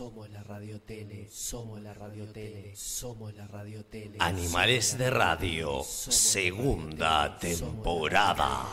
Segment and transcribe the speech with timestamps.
[0.00, 4.16] somos la radiotele, somos la radiotele, somos la radiotele.
[4.18, 8.66] Animales de Radio, segunda temporada.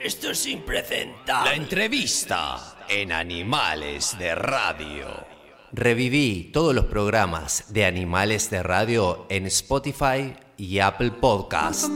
[0.00, 1.50] Esto es impresentable.
[1.50, 5.06] La entrevista en Animales de Radio.
[5.70, 11.88] Reviví todos los programas de Animales de Radio en Spotify y Apple Podcast.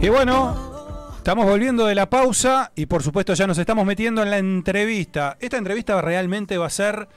[0.00, 4.30] Y bueno, estamos volviendo de la pausa y por supuesto ya nos estamos metiendo en
[4.30, 5.36] la entrevista.
[5.40, 7.08] Esta entrevista realmente va a ser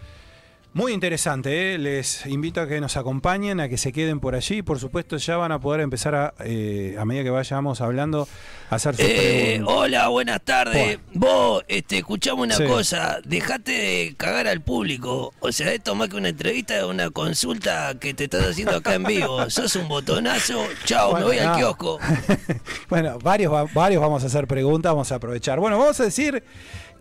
[0.74, 1.74] muy interesante.
[1.74, 1.78] ¿eh?
[1.80, 4.62] Les invito a que nos acompañen, a que se queden por allí.
[4.62, 8.28] Por supuesto ya van a poder empezar a, eh, a medida que vayamos hablando
[8.70, 9.76] a hacer sus Eh, preguntas.
[9.76, 11.00] hola, buenas tardes.
[11.14, 12.66] Vos, este, escuchame una Sí.
[12.66, 13.20] cosa.
[13.26, 15.34] Dejate de cagar al público.
[15.40, 18.94] O sea, esto más que una entrevista es una consulta que te estás haciendo acá
[18.94, 19.50] en vivo.
[19.50, 20.64] Sos un botonazo.
[20.86, 22.00] Chao, Bueno, me voy al kiosco.
[22.90, 25.60] bueno, varios, va- varios vamos a hacer preguntas, vamos a aprovechar.
[25.60, 26.44] Bueno, vamos a decir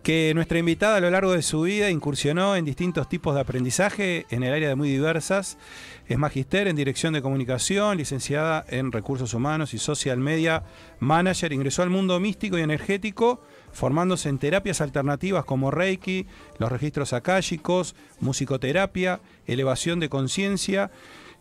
[0.03, 4.25] que nuestra invitada a lo largo de su vida incursionó en distintos tipos de aprendizaje
[4.29, 5.57] en el área de muy diversas.
[6.07, 10.63] Es magister en dirección de comunicación, licenciada en recursos humanos y social media
[10.99, 11.51] manager.
[11.53, 16.25] Ingresó al mundo místico y energético, formándose en terapias alternativas como Reiki,
[16.57, 20.91] los registros akáshicos, musicoterapia, elevación de conciencia.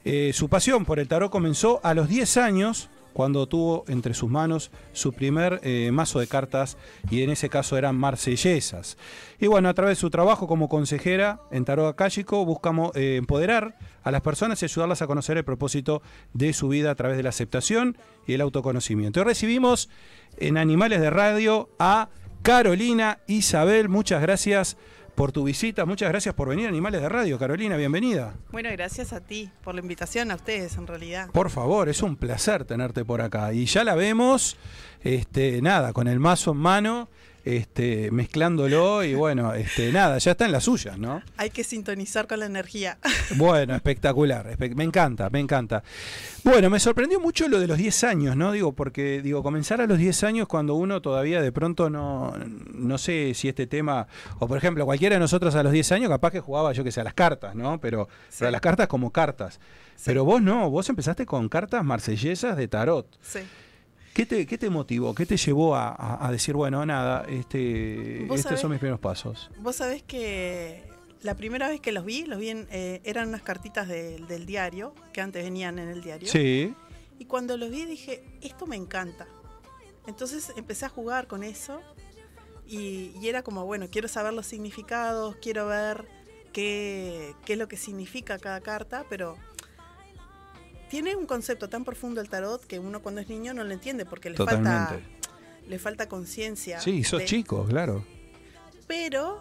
[0.05, 4.31] Eh, su pasión por el tarot comenzó a los 10 años, cuando tuvo entre sus
[4.31, 6.79] manos su primer eh, mazo de cartas,
[7.11, 8.97] y en ese caso eran marsellesas.
[9.41, 13.77] Y bueno, a través de su trabajo como consejera en tarot akáshico, buscamos eh, empoderar
[14.05, 16.01] a las personas y ayudarlas a conocer el propósito
[16.33, 19.19] de su vida a través de la aceptación y el autoconocimiento.
[19.19, 19.89] Hoy recibimos
[20.37, 22.11] en Animales de Radio a
[22.43, 23.89] Carolina Isabel.
[23.89, 24.77] Muchas gracias
[25.19, 27.41] por tu visita, muchas gracias por venir a Animales de Radio.
[27.41, 28.35] Carolina, bienvenida.
[28.53, 31.29] Bueno, gracias a ti por la invitación, a ustedes en realidad.
[31.33, 33.53] Por favor, es un placer tenerte por acá.
[33.53, 34.57] Y ya la vemos,
[35.03, 37.09] este, nada, con el mazo en mano,
[37.57, 41.23] este, mezclándolo y bueno, este, nada, ya está en las suyas, ¿no?
[41.37, 42.99] Hay que sintonizar con la energía.
[43.37, 45.83] Bueno, espectacular, espe- me encanta, me encanta.
[46.45, 48.53] Bueno, me sorprendió mucho lo de los 10 años, ¿no?
[48.53, 52.35] Digo, porque digo, comenzar a los 10 años cuando uno todavía de pronto no,
[52.73, 54.07] no sé si este tema,
[54.39, 56.91] o por ejemplo, cualquiera de nosotros a los 10 años capaz que jugaba, yo que
[56.93, 57.79] sé, a las cartas, ¿no?
[57.81, 58.09] Pero,
[58.39, 59.61] pero a las cartas como cartas.
[60.05, 63.07] Pero vos no, vos empezaste con cartas marsellesas de tarot.
[63.21, 63.41] Sí.
[64.19, 65.15] ¿Qué te, qué te motivó?
[65.15, 68.99] ¿Qué te llevó a, a- a decir, bueno, nada, este, estos sabés- son mis primeros
[68.99, 69.49] pasos?
[69.61, 70.83] Vos sabés que
[71.23, 74.45] la primera vez que los vi, los vi en, eh, eran unas cartitas del- del
[74.45, 76.29] diario, que antes venían en el diario.
[76.29, 76.75] Sí,
[77.21, 79.29] Y cuando los vi dije, esto me encanta.
[80.09, 81.81] Entonces empecé a jugar con eso
[82.67, 86.09] y, y era como, bueno, quiero saber los significados, quiero ver
[86.53, 89.37] qué, qué es lo que significa cada carta, pero
[90.89, 94.05] tiene un concepto tan profundo el tarot que uno cuando es niño no lo entiende
[94.07, 94.99] porque le falta,
[95.67, 96.81] le falta conciencia.
[96.81, 98.05] Sí, sos de- chico, claro.
[98.87, 99.41] pero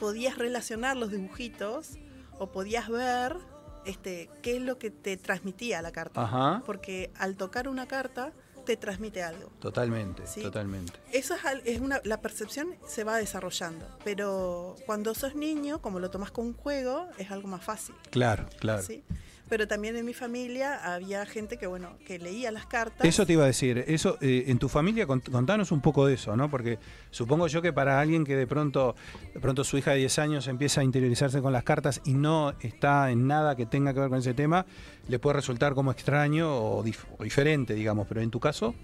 [0.00, 1.92] podías relacionar los dibujitos
[2.38, 3.36] o podías ver
[3.84, 6.22] este, qué es lo que te transmitía la carta.
[6.22, 6.62] Ajá.
[6.66, 8.32] Porque al tocar una carta
[8.64, 9.48] te transmite algo.
[9.60, 10.42] Totalmente, Sí.
[10.42, 10.92] totalmente.
[11.12, 16.10] Eso es, es una, la percepción se va desarrollando, pero cuando sos niño, como lo
[16.10, 17.94] tomas con un juego, es algo más fácil.
[18.10, 18.82] Claro, claro.
[18.82, 19.04] ¿sí?
[19.48, 23.06] Pero también en mi familia había gente que, bueno, que leía las cartas.
[23.06, 26.14] Eso te iba a decir, eso eh, en tu familia cont- contanos un poco de
[26.14, 26.50] eso, ¿no?
[26.50, 26.80] Porque
[27.12, 28.96] supongo yo que para alguien que de pronto
[29.34, 32.54] de pronto su hija de 10 años empieza a interiorizarse con las cartas y no
[32.60, 34.66] está en nada que tenga que ver con ese tema,
[35.08, 38.74] le puede resultar como extraño o, dif- o diferente, digamos, pero en tu caso,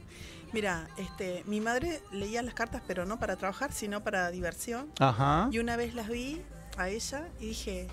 [0.52, 4.90] Mira, este, mi madre leía las cartas, pero no para trabajar, sino para diversión.
[5.00, 5.48] ajá.
[5.50, 6.42] Y una vez las vi
[6.76, 7.88] a ella y dije,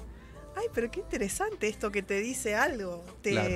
[0.59, 3.03] ay, pero qué interesante esto que te dice algo.
[3.21, 3.49] Te, Claro.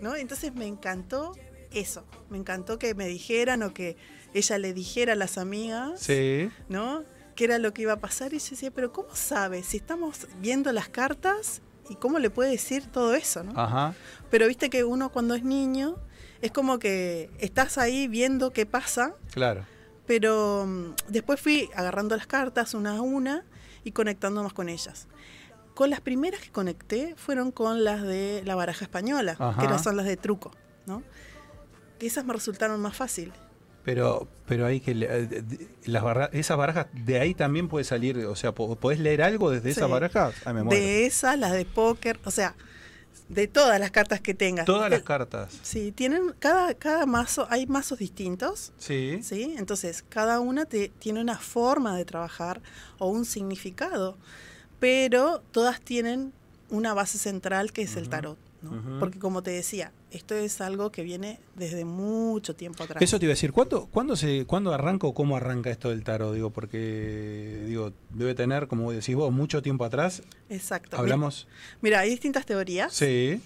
[0.00, 0.16] ¿no?
[0.16, 1.32] Entonces me encantó
[1.72, 2.04] eso.
[2.30, 3.96] Me encantó que me dijeran o que
[4.34, 6.50] ella le dijera a las amigas, Sí.
[6.68, 7.04] ¿no?
[7.34, 8.34] qué era lo que iba a pasar.
[8.34, 9.62] Y yo decía, pero ¿cómo sabe?
[9.62, 13.58] Si estamos viendo las cartas y cómo le puede decir todo eso, ¿no?
[13.58, 13.94] Ajá.
[14.30, 15.96] Pero viste que uno cuando es niño
[16.42, 19.64] es como que estás ahí viendo qué pasa Claro.
[20.06, 23.44] pero mm, después fui agarrando las cartas una a una
[23.84, 25.06] y conectando más con ellas.
[25.74, 29.66] Con las primeras que conecté fueron con las de la baraja española, Ajá.
[29.66, 30.52] que son las de truco,
[30.86, 31.02] ¿no?
[31.98, 33.32] Que esas me resultaron más fácil.
[33.84, 35.44] Pero, pero hay que le- eh,
[35.86, 39.50] las barra- esas barajas de ahí también puede salir, o sea, po- ¿podés leer algo
[39.50, 39.90] desde esas Sí.
[39.90, 40.34] barajas?
[40.44, 40.80] Ay, me muero.
[40.80, 42.54] De esas, las de póker, o sea,
[43.28, 44.66] de todas las cartas que tengas.
[44.66, 45.58] Todas las cartas.
[45.62, 49.20] Sí, tienen cada, cada mazo, hay mazos distintos, Sí.
[49.22, 49.54] ¿sí?
[49.58, 52.60] Entonces, cada una te, tiene una forma de trabajar
[52.98, 54.16] o un significado,
[54.82, 56.32] pero todas tienen
[56.68, 58.98] una base central que es el tarot, ¿no?
[58.98, 63.00] Porque como te decía, esto es algo que viene desde mucho tiempo atrás.
[63.00, 66.02] Eso te iba a decir, ¿cuándo, cuándo, se, ¿cuándo arranca o cómo arranca esto del
[66.02, 66.34] tarot?
[66.34, 70.24] Digo, porque digo, debe tener, como decís vos, mucho tiempo atrás.
[70.48, 70.96] Exacto.
[70.96, 71.46] Hablamos.
[71.80, 72.92] Mira, hay distintas teorías.
[72.92, 73.40] Sí.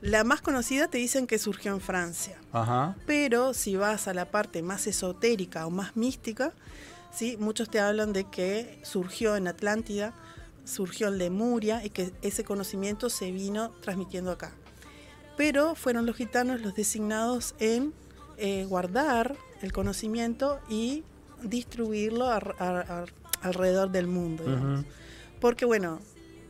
[0.00, 2.38] La más conocida te dicen que surgió en Francia.
[2.52, 2.94] Ajá.
[3.04, 6.52] Pero si vas a la parte más esotérica o más mística,
[7.12, 7.36] ¿sí?
[7.36, 10.14] muchos te hablan de que surgió en Atlántida,
[10.68, 14.52] surgió en Lemuria y que ese conocimiento se vino transmitiendo acá.
[15.36, 17.92] Pero fueron los gitanos los designados en
[18.36, 21.04] eh, guardar el conocimiento y
[21.42, 22.54] distribuirlo ar-
[23.42, 24.44] alrededor del mundo.
[25.40, 26.00] Porque bueno,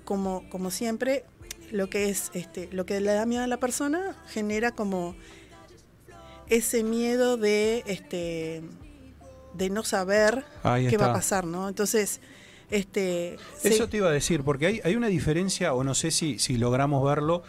[0.04, 1.24] como, como siempre,
[1.70, 5.14] lo que es este, lo que le da miedo a la persona genera como
[6.48, 8.62] ese miedo de este
[9.54, 10.44] de no saber
[10.88, 11.68] qué va a pasar, ¿no?
[11.68, 12.20] Entonces,
[12.70, 16.10] este se- Eso te iba a decir, porque hay, hay una diferencia, o no sé
[16.10, 17.42] si, si logramos verlo.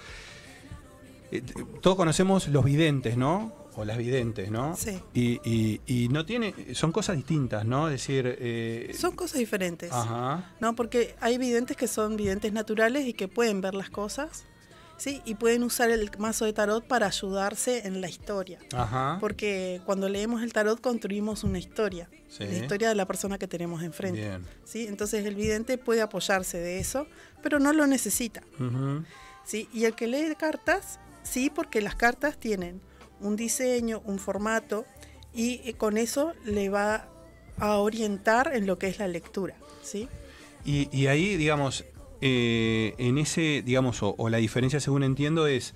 [1.31, 1.42] Eh,
[1.81, 3.54] Todos conocemos los videntes, ¿no?
[3.75, 4.75] O las videntes, ¿no?
[4.75, 5.00] Sí.
[5.13, 7.88] Y, y- y no tiene, son cosas distintas, ¿no?
[7.88, 9.92] Es decir, eh, son cosas diferentes.
[9.92, 10.51] Ajá.
[10.60, 14.44] No, porque hay videntes que son videntes naturales y que pueden ver las cosas,
[15.00, 15.22] ¿sí?
[15.25, 18.60] Y pueden usar el mazo de tarot para ayudarse en la historia.
[18.75, 19.18] Ajá.
[19.19, 22.44] Porque cuando leemos el tarot construimos una historia, Sí.
[22.46, 24.19] la historia de la persona que tenemos enfrente.
[24.22, 24.46] Bien.
[24.63, 24.86] ¿sí?
[24.88, 27.07] Entonces el vidente puede apoyarse de eso,
[27.42, 28.44] pero no lo necesita.
[29.44, 29.68] ¿sí?
[29.74, 32.81] Y el que lee cartas, sí, porque las cartas tienen
[33.19, 34.86] un diseño, un formato,
[35.34, 37.07] y eh, con eso le va
[37.57, 39.56] a orientar en lo que es la lectura.
[39.81, 40.07] ¿sí?
[40.66, 41.84] Y, y ahí, digamos,
[42.21, 45.74] eh, en ese, digamos, o, o la diferencia según entiendo es,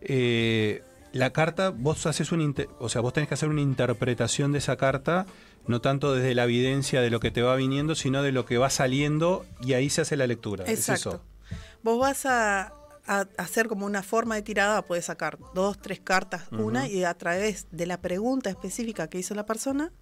[0.00, 0.82] eh,
[1.12, 4.76] la carta, vos haces un, o sea, vos tenés que hacer una interpretación de esa
[4.76, 5.26] carta,
[5.66, 8.58] no tanto desde la evidencia de lo que te va viniendo, sino de lo que
[8.58, 10.64] va saliendo y ahí se hace la lectura.
[10.64, 11.10] ¿Es Exacto.
[11.10, 11.56] eso?
[11.82, 12.74] Vos vas a,
[13.06, 17.14] a hacer como una forma de tirada, puedes sacar dos, tres cartas, una, y a
[17.14, 19.92] través de la pregunta específica que hizo la persona,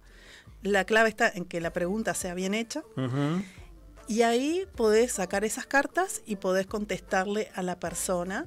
[0.63, 2.83] la clave está en que la pregunta sea bien hecha.
[4.07, 8.45] Y ahí podés sacar esas cartas y podés contestarle a la persona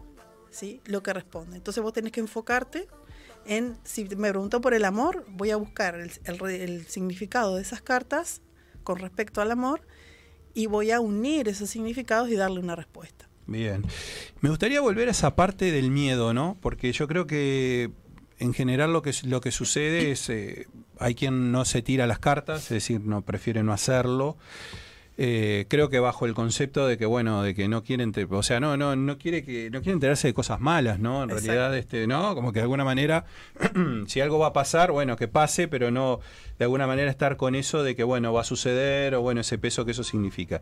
[0.51, 0.81] ¿sí?
[0.85, 1.57] lo que responde.
[1.57, 2.89] Entonces vos tenés que enfocarte
[3.47, 6.11] en, si me preguntó por el amor, voy a buscar el,
[6.51, 8.43] el significado de esas cartas
[8.85, 9.83] con respecto al amor
[10.55, 13.29] y voy a unir esos significados y darle una respuesta.
[13.47, 13.83] Bien.
[14.41, 16.59] Me gustaría volver a esa parte del miedo, ¿no?
[16.61, 17.91] Porque yo creo que
[18.39, 20.67] en general lo que, lo que sucede es, eh,
[20.99, 24.37] hay quien no se tira las cartas, es decir, no prefiere no hacerlo.
[25.21, 28.61] Eh, creo que bajo el concepto de que bueno de que no quieren o sea
[28.61, 31.47] no no no quiere que no quiere enterarse de cosas malas no en Exacto.
[31.47, 33.25] realidad este no como que de alguna manera
[34.07, 36.21] si algo va a pasar bueno que pase pero no
[36.57, 39.59] de alguna manera estar con eso de que bueno va a suceder o bueno ese
[39.59, 40.61] peso que eso significa.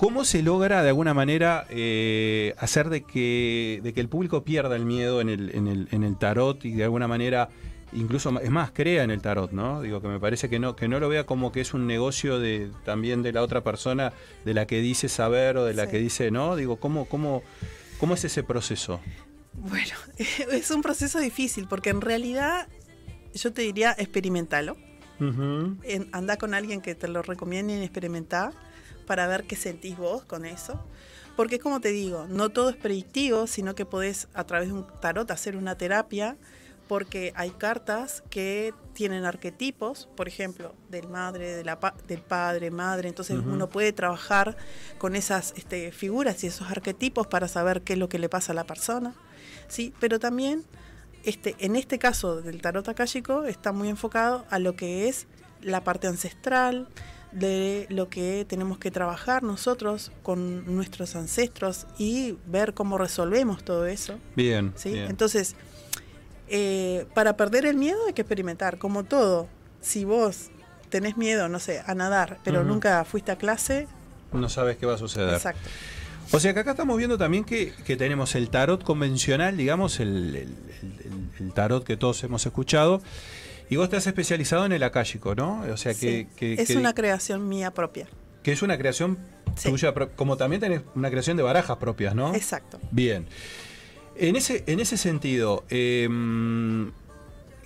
[0.00, 4.74] ¿Cómo se logra de alguna manera eh, hacer de que, de que el público pierda
[4.74, 7.50] el miedo en el, en, el, en el tarot y de alguna manera,
[7.92, 9.82] incluso, es más, crea en el tarot, ¿no?
[9.82, 12.38] Digo, que me parece que no, que no lo vea como que es un negocio
[12.38, 14.12] de, también de la otra persona,
[14.44, 15.90] de la que dice saber o de la Sí.
[15.92, 16.56] que dice, ¿no?
[16.56, 17.42] Digo, ¿cómo, cómo,
[17.98, 19.00] cómo es ese proceso?
[19.54, 19.94] Bueno,
[20.52, 22.68] es un proceso difícil porque en realidad
[23.34, 24.76] yo te diría experimentalo.
[25.20, 28.52] En- anda con alguien que te lo recomiende y experimentar
[29.06, 30.82] para ver qué sentís vos con eso.
[31.36, 34.86] Porque como te digo, no todo es predictivo, sino que podés a través de un
[35.00, 36.36] tarot hacer una terapia,
[36.90, 42.72] porque hay cartas que tienen arquetipos, por ejemplo, del madre, de la pa- del padre,
[42.72, 43.48] madre, entonces Ujú.
[43.52, 44.56] uno puede trabajar
[44.98, 48.50] con esas este, figuras y esos arquetipos para saber qué es lo que le pasa
[48.50, 49.14] a la persona.
[49.68, 49.94] ¿sí?
[50.00, 50.64] Pero también,
[51.22, 55.28] este, en este caso del tarot akáshico, está muy enfocado a lo que es
[55.62, 56.88] la parte ancestral,
[57.30, 63.86] de lo que tenemos que trabajar nosotros con nuestros ancestros y ver cómo resolvemos todo
[63.86, 64.18] eso.
[64.34, 64.90] Bien, ¿sí?
[64.90, 65.06] bien.
[65.08, 65.54] Entonces,
[66.50, 69.48] eh, para perder el miedo hay que experimentar, como todo.
[69.80, 70.50] Si vos
[70.90, 73.86] tenés miedo, no sé, a nadar, pero nunca fuiste a clase,
[74.32, 75.34] no sabes qué va a suceder.
[75.34, 75.68] exacto.
[76.32, 80.36] O sea que acá estamos viendo también que, que tenemos el tarot convencional, digamos, el,
[80.36, 80.36] el-
[80.82, 83.02] el- el tarot que todos hemos escuchado.
[83.68, 85.62] Y vos te has especializado en el akáshico, ¿no?
[85.72, 88.06] O sea que, Sí, que- es que- una creación mía propia.
[88.44, 89.18] que es una creación
[89.56, 89.68] Sí.
[89.70, 92.32] tuya, como también tenés una creación de barajas propias, ¿no?
[92.34, 92.78] Exacto.
[92.92, 93.26] Bien.
[94.20, 96.08] En ese, en ese sentido, eh,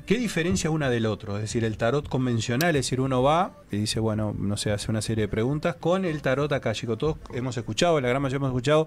[0.06, 1.36] ¿Qué diferencia una del otro?
[1.36, 4.90] Es decir, el tarot convencional, es decir, uno va y dice, bueno, no sé, hace
[4.90, 6.98] una serie de preguntas, con el tarot akáshico.
[6.98, 8.86] Todos hemos escuchado, la gran mayoría hemos escuchado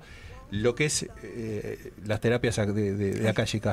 [0.51, 3.29] lo que es eh, las terapias de, de,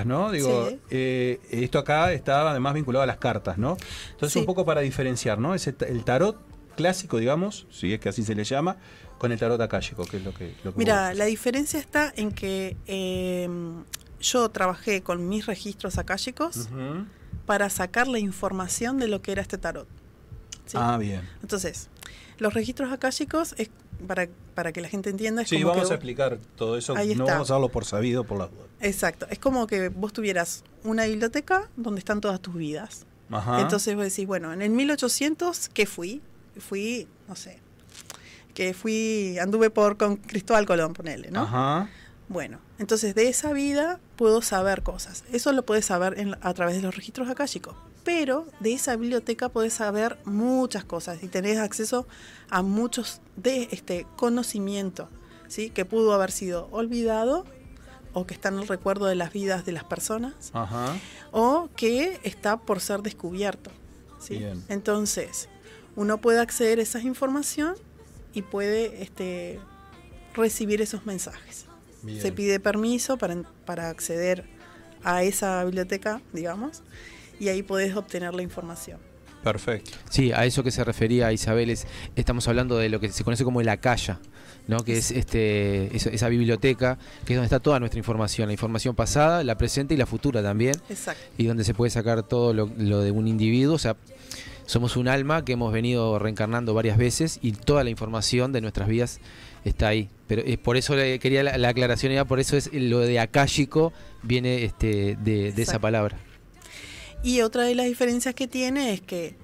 [0.06, 0.32] ¿no?
[0.32, 0.78] Digo, Sí.
[0.90, 3.76] eh, esto acá está además vinculado a las cartas, ¿no?
[4.12, 4.38] Entonces, Sí.
[4.38, 5.54] un poco para diferenciar, ¿no?
[5.74, 6.38] Ta- el tarot
[6.76, 8.78] clásico, digamos, si es que así se le llama,
[9.24, 10.54] con el tarot akáshico, que es lo que...
[10.64, 13.48] Lo que Mira, la diferencia está en que eh,
[14.20, 17.06] yo trabajé con mis registros akáshicos Ujú.
[17.46, 19.86] para sacar la información de lo que era este tarot.
[20.66, 20.76] ¿sí?
[20.80, 21.28] Ah, bien.
[21.42, 21.88] Entonces,
[22.38, 23.70] los registros akáshicos es
[24.06, 25.42] para, para que la gente entienda.
[25.42, 26.94] Es Sí, como vamos que a explicar todo eso.
[26.96, 27.34] Ahí no está.
[27.34, 28.66] vamos a darlo por sabido por las dudas.
[28.80, 29.26] Exacto.
[29.30, 33.06] Es como que vos tuvieras una biblioteca donde están todas tus vidas.
[33.30, 33.60] Ajá.
[33.62, 36.20] Entonces vos decís, bueno, en el 1800, ¿qué fui?
[36.58, 37.58] Fui, no sé,
[38.54, 41.42] que fui, anduve por con Cristóbal Colón, ponele, ¿no?
[41.42, 41.88] Ajá.
[42.28, 45.24] Bueno, entonces de esa vida puedo saber cosas.
[45.32, 47.76] Eso lo puedes saber en- a través de los registros akáshicos.
[48.04, 52.06] Pero de esa biblioteca puedes saber muchas cosas y tenés acceso
[52.50, 55.08] a muchos de este conocimiento,
[55.48, 55.70] ¿sí?
[55.70, 57.44] Que pudo haber sido olvidado
[58.12, 60.96] o que está en el recuerdo de las vidas de las personas Ajá.
[61.32, 63.70] o que está por ser descubierto.
[64.20, 64.38] ¿sí?
[64.38, 64.64] Bien.
[64.68, 65.48] Entonces,
[65.96, 67.74] uno puede acceder a esa información
[68.34, 69.58] y puede este,
[70.34, 71.66] recibir esos mensajes.
[72.02, 72.20] Bien.
[72.20, 74.44] Se pide permiso para, para acceder
[75.02, 76.82] a esa biblioteca, digamos,
[77.38, 78.98] y ahí podés obtener la información.
[79.42, 79.90] Perfecto.
[80.08, 81.86] Sí, a eso que se refería Isabel, es,
[82.16, 84.18] estamos hablando de lo que se conoce como el acaya,
[84.66, 84.78] ¿no?
[84.78, 88.94] que es este, esa, esa biblioteca, que es donde está toda nuestra información, la información
[88.94, 91.22] pasada, la presente y la futura también, Exacto.
[91.36, 93.96] y donde se puede sacar todo lo, lo de un individuo, o sea,
[94.66, 98.88] somos un alma que hemos venido reencarnando varias veces y toda la información de nuestras
[98.88, 99.20] vidas
[99.64, 100.08] está ahí.
[100.26, 103.20] Pero es por eso le quería la, la aclaración, era por eso es lo de
[103.20, 103.92] akáshico
[104.22, 106.18] viene este, de, de esa palabra.
[107.22, 109.36] Y otra de las diferencias que tiene es que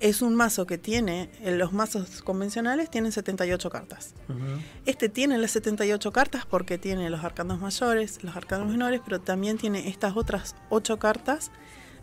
[0.00, 4.14] es un mazo que tiene, en los mazos convencionales tienen 78 cartas.
[4.84, 9.56] Este tiene las 78 cartas porque tiene los arcanos mayores, los arcanos menores, pero también
[9.56, 11.50] tiene estas otras 8 cartas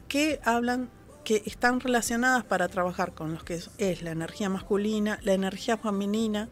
[0.08, 0.90] que hablan,
[1.24, 5.78] que están relacionadas para trabajar con los que es, es la energía masculina, la energía
[5.78, 6.50] femenina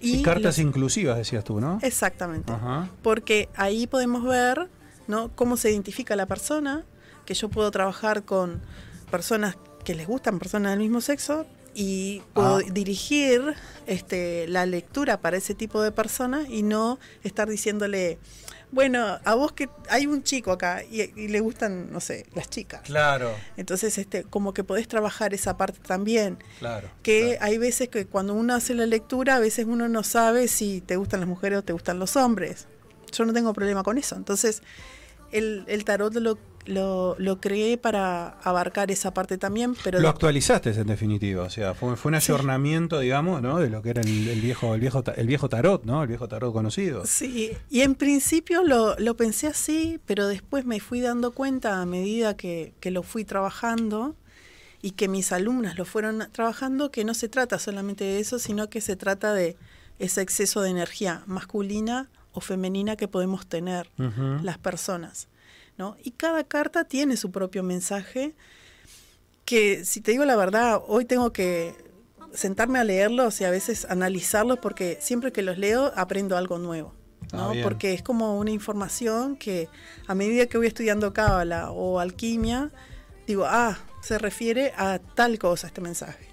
[0.00, 1.78] y, cartas los- inclusivas, decías tú, ¿no?
[1.82, 2.52] Exactamente.
[2.52, 2.88] Ajá.
[3.02, 4.68] Porque ahí podemos ver
[5.06, 5.30] ¿no?
[5.34, 6.84] cómo se identifica la persona,
[7.24, 8.60] que yo puedo trabajar con
[9.10, 12.62] personas que les gustan, personas del mismo sexo, y puedo Ah.
[12.70, 13.54] dirigir
[13.86, 18.18] este, la lectura para ese tipo de personas y no estar diciéndole,
[18.72, 22.48] bueno, a vos que hay un chico acá y, y le gustan, no sé, las
[22.48, 22.80] chicas.
[22.82, 26.38] Claro, Entonces, este, como que podés trabajar esa parte también.
[26.58, 26.88] claro.
[27.02, 27.44] Que claro.
[27.44, 30.96] hay veces que cuando uno hace la lectura, a veces uno no sabe si te
[30.96, 32.66] gustan las mujeres o te gustan los hombres.
[33.12, 34.16] Yo no tengo problema con eso.
[34.16, 34.62] Entonces,
[35.32, 40.08] el, el tarot lo, lo, lo creé para abarcar esa parte también, pero Lo de-
[40.10, 43.58] actualizaste en definitiva, o sea, fue, fue un ayornamiento, digamos, ¿no?
[43.58, 46.02] De lo que era el, el viejo, el viejo, el viejo tarot, ¿no?
[46.02, 47.04] El viejo tarot conocido.
[47.06, 51.86] Sí, y en principio lo, lo pensé así, pero después me fui dando cuenta a
[51.86, 54.14] medida que, que lo fui trabajando
[54.82, 58.68] y que mis alumnas lo fueron trabajando, que no se trata solamente de eso, sino
[58.68, 59.56] que se trata de
[59.98, 63.90] ese exceso de energía masculina o femenina que podemos tener
[64.42, 65.28] las personas.
[65.78, 65.96] ¿no?
[66.02, 68.34] Y cada carta tiene su propio mensaje,
[69.44, 71.74] que si te digo la verdad, hoy tengo que
[72.34, 76.94] sentarme a leerlos y a veces analizarlos porque siempre que los leo aprendo algo nuevo.
[77.32, 77.62] Ah, ¿no?
[77.62, 79.68] porque es como una información que
[80.06, 82.70] a medida que voy estudiando cábala o alquimia,
[83.26, 86.26] digo, ah, se refiere a tal cosa este mensaje,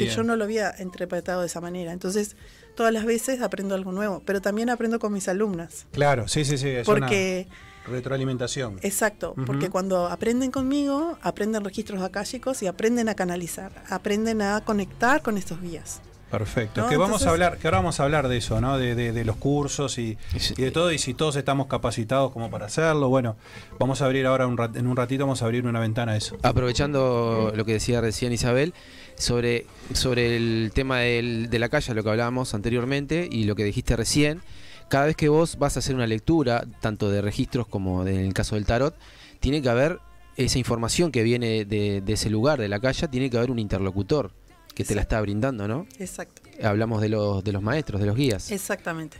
[0.00, 0.16] que Bien.
[0.16, 1.92] yo no lo había interpretado de esa manera.
[1.92, 2.36] Entonces,
[2.74, 6.58] todas las veces aprendo algo nuevo, pero también aprendo con mis alumnas, Claro, sí, sí,
[6.58, 6.68] sí.
[6.68, 7.46] Es porque...
[7.86, 8.78] una retroalimentación.
[8.82, 15.22] Exacto, porque cuando aprenden conmigo, aprenden registros akáshicos y aprenden a canalizar, aprenden a conectar
[15.22, 16.00] con estos guías.
[16.30, 16.82] Perfecto.
[16.82, 16.88] ¿no?
[16.88, 18.78] Que vamos Entonces- a hablar, que ahora vamos a hablar de eso, ¿no?
[18.78, 20.16] De, de- de los cursos y,
[20.56, 23.08] y de todo, y si todos estamos capacitados como para hacerlo.
[23.08, 23.36] Bueno,
[23.80, 26.16] vamos a abrir ahora un rat- en un ratito vamos a abrir una ventana a
[26.16, 26.36] eso.
[26.42, 28.74] Aprovechando lo que decía recién Isabel,
[29.20, 33.64] sobre, sobre el tema del- de la calle, lo que hablábamos anteriormente y lo que
[33.64, 34.40] dijiste recién,
[34.88, 38.26] cada vez que vos vas a hacer una lectura, tanto de registros como de- en
[38.26, 38.96] el caso del tarot,
[39.38, 39.98] tiene que haber
[40.36, 43.58] esa información que viene de, de ese lugar, de la calle, tiene que haber un
[43.58, 44.32] interlocutor
[44.74, 45.86] que te la está brindando, ¿no?
[45.98, 46.42] Exacto.
[46.62, 48.50] Hablamos de los, de los maestros, de los guías.
[48.50, 49.18] Exactamente.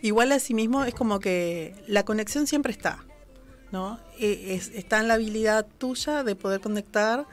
[0.00, 3.04] Igual asimismo es como que la conexión siempre está,
[3.70, 4.00] ¿no?
[4.18, 7.26] E- es- está en la habilidad tuya de poder conectar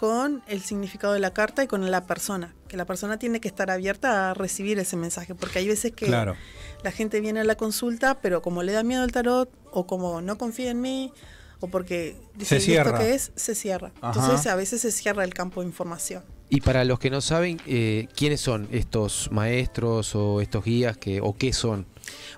[0.00, 3.48] con el significado de la carta y con la persona, que la persona tiene que
[3.48, 6.36] estar abierta a recibir ese mensaje, porque hay veces que Claro.
[6.82, 10.22] la gente viene a la consulta, pero como le da miedo el tarot, o como
[10.22, 11.12] no confía en mí,
[11.60, 12.90] o porque Se dice, "¿Y cierra.
[12.92, 13.32] esto qué es?
[13.36, 13.92] Se cierra.
[14.00, 14.18] Ajá.
[14.22, 16.24] Entonces a veces se cierra el campo de información.
[16.48, 21.20] Y para los que no saben, eh, ¿quiénes son estos maestros o estos guías que,
[21.20, 21.84] o qué son?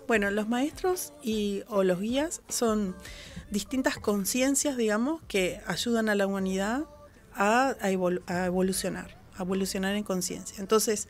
[0.08, 2.96] Bueno, los maestros y, o los guías son
[3.52, 6.86] distintas conciencias, digamos, que ayudan a la humanidad
[7.34, 10.56] a, a evolu- a evolucionar, a evolucionar en conciencia.
[10.58, 11.08] Entonces,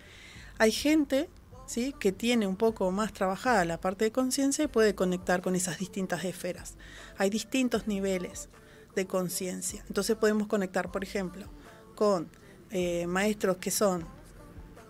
[0.59, 1.29] hay gente
[1.67, 1.95] ¿sí?
[1.99, 5.79] que tiene un poco más trabajada la parte de conciencia y puede conectar con esas
[5.79, 6.75] distintas esferas.
[7.19, 8.49] Hay distintos niveles
[8.95, 9.85] de conciencia.
[9.89, 11.47] Entonces podemos conectar, por ejemplo,
[11.95, 12.29] con
[12.71, 14.05] eh, maestros que son,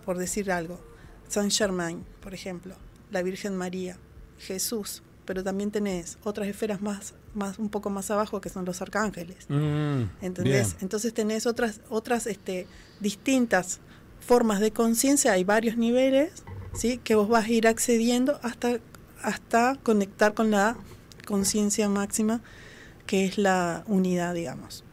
[0.05, 0.79] por decir algo,
[1.27, 2.75] Saint Germain, por ejemplo,
[3.11, 3.97] la Virgen María,
[4.37, 8.81] Jesús, pero también tenés otras esferas más, más un poco más abajo que son los
[8.81, 9.45] arcángeles.
[9.49, 10.67] Mm, ¿Entendés?
[10.69, 10.77] bien.
[10.81, 12.67] Entonces tenés otras, otras este,
[12.99, 13.79] distintas
[14.19, 16.99] formas de conciencia, hay varios niveles, ¿sí?
[17.03, 18.79] Que vos vas a ir accediendo hasta,
[19.21, 20.77] hasta conectar con la
[21.25, 22.41] conciencia máxima,
[23.05, 24.83] que es la unidad, digamos.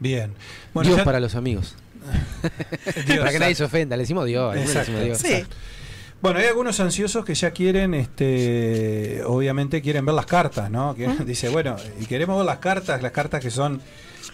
[0.00, 0.32] Bien.
[0.74, 1.74] Bueno, Dios ya- para los amigos.
[3.06, 4.54] Dios, para que nadie se ofenda, le decimos Dios.
[4.54, 4.92] le Exacto.
[4.92, 5.18] decimos Dios.
[5.18, 5.46] Sí,
[6.20, 10.94] Bueno, hay algunos ansiosos que ya quieren, este, obviamente quieren ver las cartas, ¿no?
[10.96, 13.80] Que dice, bueno, y queremos ver las cartas, las cartas que son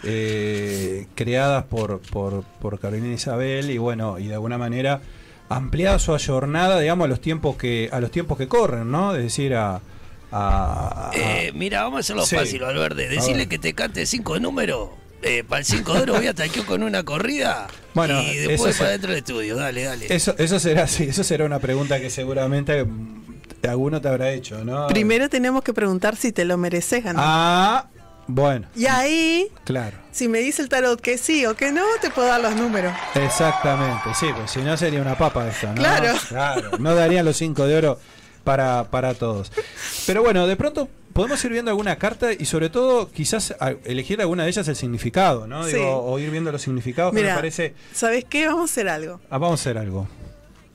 [0.03, 5.01] eh, creadas por, por, por Carolina Isabel y bueno, y de alguna manera
[5.47, 9.15] ampliada su ayornada, digamos, a los tiempos que, a los tiempos que corren, ¿no?
[9.15, 9.75] Es decir, a,
[10.31, 12.35] a- a- Eh, mira, vamos a hacerlo Sí.
[12.35, 13.07] fácil, Valverde.
[13.09, 14.89] Decirle que te cante cinco números.
[15.27, 17.67] Eh, para el 5 de oro voy a taquear con una corrida.
[17.95, 19.55] Bueno, y después para dentro del estudio.
[19.55, 20.13] Dale, dale.
[20.13, 22.85] eso, eso será, sí, eso será una pregunta que seguramente
[23.67, 24.87] alguno te habrá hecho, ¿no?
[24.87, 27.23] primero tenemos que preguntar si te lo mereces ganar.
[27.25, 27.87] Ah,
[28.27, 29.97] bueno, Y ahí, claro.
[30.11, 32.93] si me dice el tarot que sí o que no, te puedo dar los números.
[33.13, 35.75] Exactamente, sí, pues si no sería una papa esto, ¿no?
[35.75, 36.13] Claro.
[36.27, 37.99] Claro, no darían los 5 de oro
[38.45, 39.51] para, para todos.
[40.07, 44.43] Pero bueno, de pronto podemos ir viendo alguna carta y sobre todo quizás elegir alguna
[44.43, 45.65] de ellas el significado, ¿no?
[45.65, 45.73] Sí.
[45.75, 47.73] Digo, o ir viendo los significados, que me parece...
[47.93, 48.47] ¿sabes qué?
[48.47, 49.19] Vamos a hacer algo.
[49.29, 50.07] Ah, vamos a hacer algo.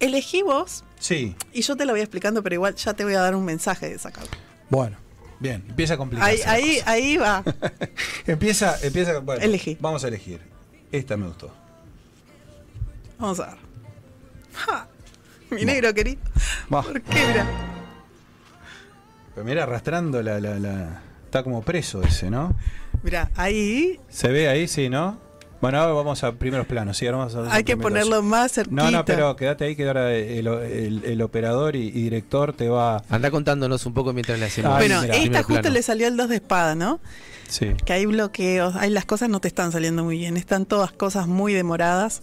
[0.00, 3.20] Elegí vos Sí, y yo te lo voy explicando, pero igual ya te voy a
[3.20, 4.36] dar un mensaje de esa carta.
[4.68, 4.96] bueno,
[5.38, 6.90] bien, empieza a complicarse Ahí, la ahí, cosa.
[6.90, 7.44] ahí va.
[8.26, 9.76] Empieza, empieza, bueno, Elegí.
[9.80, 10.40] vamos a elegir.
[10.92, 11.50] Esta me gustó.
[13.18, 13.56] Vamos a ver.
[14.54, 14.88] Ja,
[15.56, 16.20] mi negro querido.
[16.72, 16.82] Va.
[16.82, 17.14] ¿Por qué?
[17.28, 17.46] Mira.
[19.34, 22.52] Pero mira, arrastrando la, la, la- Está como preso ese, ¿no?
[23.04, 25.18] Mira, ahí Se ve ahí, sí, ¿no?
[25.60, 28.82] Bueno, ahora vamos a primeros planos, sí, ahora vamos a hay que ponerlo más cerquita.
[28.82, 32.68] No, no, pero quédate ahí que ahora el, el- el operador y, y director te
[32.68, 33.04] va.
[33.10, 34.76] Anda contándonos un poco mientras le hacemos.
[34.76, 35.14] Bueno, mira.
[35.14, 35.74] esta justo plano.
[35.74, 36.98] le salió el 2 de espada, ¿no?
[37.48, 37.72] Sí.
[37.84, 41.26] que hay bloqueos, hay las cosas no te están saliendo muy bien, están todas cosas
[41.28, 42.22] muy demoradas,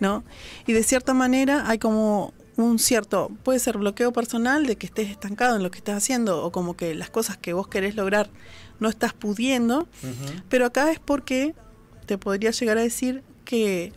[0.00, 0.24] ¿no?
[0.66, 5.10] Y de cierta manera hay como un cierto, puede ser bloqueo personal de que estés
[5.10, 8.30] estancado en lo que estás haciendo o como que las cosas que vos querés lograr
[8.78, 9.88] no estás pudiendo,
[10.48, 11.54] pero acá es porque
[12.06, 13.92] te podría llegar a decir que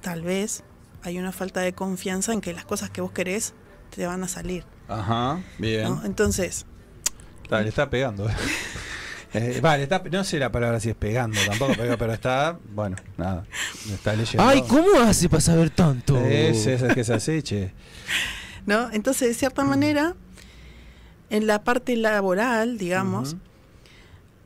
[0.00, 0.64] tal vez
[1.02, 3.54] hay una falta de confianza en que las cosas que vos querés
[3.94, 5.84] te van a salir, Ajá, bien.
[5.84, 6.02] ¿no?
[6.04, 6.66] Entonces,
[7.42, 8.28] Está, le está pegando.
[9.34, 12.96] Eh, vale, está, no sé la palabra si es pegando tampoco, pero, pero está, bueno,
[13.16, 13.46] nada,
[13.90, 14.46] está leyendo.
[14.46, 16.18] Ay, ¿cómo hace para saber tanto?
[16.18, 17.72] Es, es, es que es así, che.
[18.66, 18.90] ¿no?
[18.92, 20.14] Entonces, de cierta manera,
[21.30, 23.36] en la parte laboral, digamos,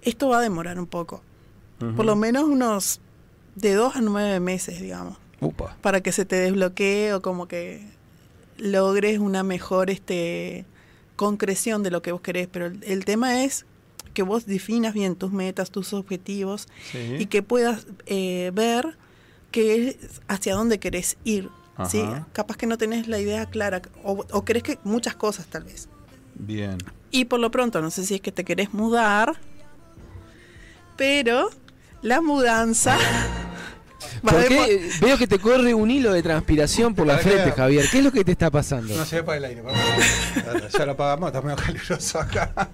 [0.03, 1.23] esto va a demorar un poco.
[1.79, 3.01] Por lo menos unos
[3.55, 5.77] de dos a nueve meses, digamos, Upa.
[5.83, 7.87] para que se te desbloquee o como que
[8.57, 10.65] logres una mejor este
[11.17, 12.49] concreción de lo que vos querés.
[12.51, 13.67] Pero el, el tema es
[14.17, 17.17] que vos definas bien tus metas, tus objetivos Sí.
[17.19, 18.97] y que puedas eh, ver
[19.51, 21.51] que es hacia dónde querés ir.
[21.91, 22.03] ¿sí?
[22.33, 25.89] Capaz que no tenés la idea clara o, o querés que muchas cosas tal vez.
[26.35, 26.79] Bien.
[27.11, 29.39] Y por lo pronto, no sé si es que te querés mudar,
[30.97, 31.51] pero
[32.01, 32.97] la mudanza...
[35.03, 37.87] Veo que te corre un hilo de transpiración por la ¿Para frente, Javier.
[37.91, 38.95] ¿Qué es lo que te está pasando?
[38.97, 39.61] No se ve para el aire.
[39.63, 39.81] vamos.
[40.79, 42.71] ya lo apagamos, está medio caluroso acá.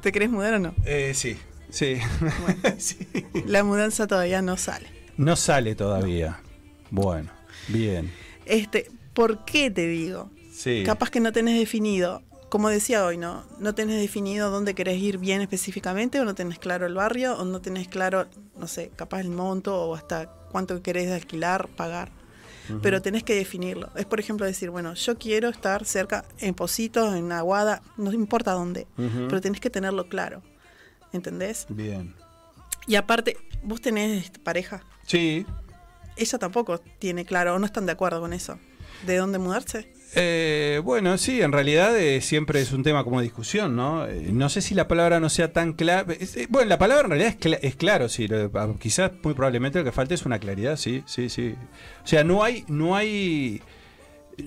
[0.00, 0.74] ¿Te querés mudar o no?
[0.84, 1.36] Eh, sí,
[1.70, 1.98] sí.
[2.78, 3.06] sí.
[3.46, 4.88] La mudanza todavía no sale.
[5.16, 6.40] No sale todavía.
[6.90, 7.30] Bueno,
[7.68, 8.12] bien.
[8.46, 10.30] Este, ¿Por qué te digo?
[10.52, 10.82] Sí.
[10.84, 13.44] Capaz que no tenés definido, como decía hoy, ¿no?
[13.58, 17.44] No tenés definido dónde querés ir bien específicamente, o no tenés claro el barrio, o
[17.44, 22.12] no tenés claro, no sé, capaz el monto, o hasta cuánto querés alquilar, pagar.
[22.82, 23.90] Pero tenés que definirlo.
[23.96, 28.52] Es, por ejemplo, decir, bueno, yo quiero estar cerca, en Positos, en Aguada, no importa
[28.52, 30.42] dónde, pero tenés que tenerlo claro.
[31.12, 31.66] ¿Entendés?
[31.68, 32.14] Bien.
[32.86, 34.84] Y aparte, vos tenés pareja.
[35.06, 35.44] Sí.
[36.16, 38.58] Ella tampoco tiene claro, o no están de acuerdo con eso.
[39.06, 39.92] ¿De dónde mudarse?
[40.16, 44.06] Eh, bueno, sí, en realidad eh, siempre es un tema como discusión, ¿no?
[44.06, 46.04] Eh, no sé si la palabra no sea tan clara.
[46.48, 48.26] bueno, la palabra en realidad es, cla- es claro, sí.
[48.26, 51.54] lo- ah, quizás muy probablemente lo que falta es una claridad, sí, sí, sí.
[52.02, 53.62] O sea, no hay, no hay,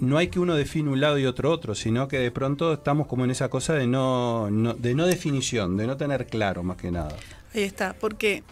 [0.01, 3.07] no hay que uno define un lado y otro otro, sino que de pronto estamos
[3.07, 6.75] como en esa cosa de no, no- de no definición, de no tener claro más
[6.75, 7.15] que nada.
[7.55, 8.43] Ahí está, porque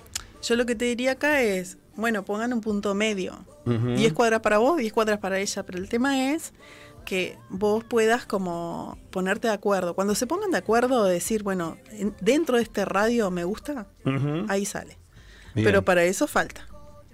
[0.42, 3.44] yo lo que te diría acá es, bueno, pongan un punto medio.
[3.66, 3.96] Ujú.
[3.96, 6.54] 10 cuadras para vos, 10 cuadras para ella, pero el tema es
[7.06, 9.94] que vos puedas como ponerte de acuerdo.
[9.96, 13.88] Cuando se pongan de acuerdo, decir, bueno, en- dentro de este radio me gusta,
[14.48, 14.98] ahí sale.
[15.54, 15.66] Bien.
[15.66, 16.68] Pero para eso falta.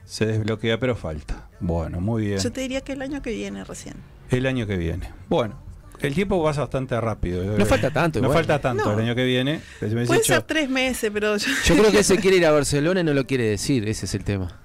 [0.06, 1.50] Se desbloquea, pero falta.
[1.60, 2.40] Bueno, muy bien.
[2.40, 3.96] Yo te diría que el año que viene recién.
[4.30, 5.10] El año que viene.
[5.28, 5.60] Bueno,
[6.00, 7.44] el tiempo pasa bastante rápido.
[7.58, 8.40] No falta tanto, No igual.
[8.46, 8.94] falta tanto No.
[8.94, 9.62] el año que viene.
[9.82, 12.52] Me Puede ser "Cho, tres meses, pero yo, Yo creo que se quiere ir a
[12.52, 14.62] Barcelona y no lo quiere decir, ese es el tema.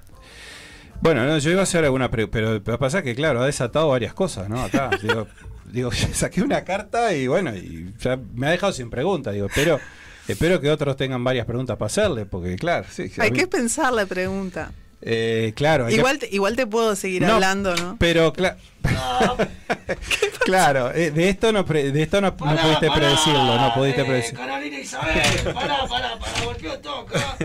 [1.02, 3.42] Bueno, no, yo iba a hacer alguna pregunta, pero lo que pasa es que, claro,
[3.42, 4.62] ha desatado varias cosas, ¿no?
[4.62, 5.26] Acá, digo,
[5.66, 9.80] digo, saqué una carta y bueno, y ya me ha dejado sin preguntas, digo, pero
[10.28, 13.92] espero que otros tengan varias preguntas para hacerle, porque claro, sí, hay mí- que pensar
[13.92, 14.70] la pregunta.
[15.00, 17.96] eh, claro, que- Igual te, igual te puedo seguir No, hablando, ¿no?
[17.98, 18.56] Pero cla-
[20.44, 24.34] claro, eh, de esto no pre- de esto no, no pudiste predecirlo, no pudiste predecir.
[24.38, 25.20] Carolina Isabel,
[25.52, 27.36] pará, pará, pará, golpeó toca.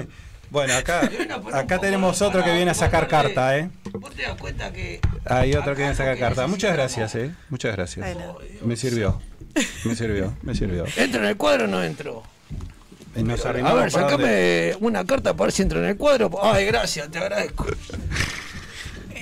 [0.50, 1.10] Bueno, acá
[1.54, 3.70] acá tenemos otro que viene a sacar carta, ¿eh?
[3.94, 5.00] Vos te das cuenta que.
[5.26, 6.48] Hay otro que viene a sacar carta.
[6.48, 7.32] Muchas gracias, ¿eh?
[7.50, 8.08] Muchas gracias.
[8.62, 9.22] Me sirvió.
[9.86, 10.86] Me sirvió, me sirvió.
[10.98, 12.24] ¿Entra en el cuadro o no entro?
[13.16, 16.30] Nos A ver, sacame una carta para ver si entro en el cuadro.
[16.42, 17.66] Ay, gracias, te agradezco.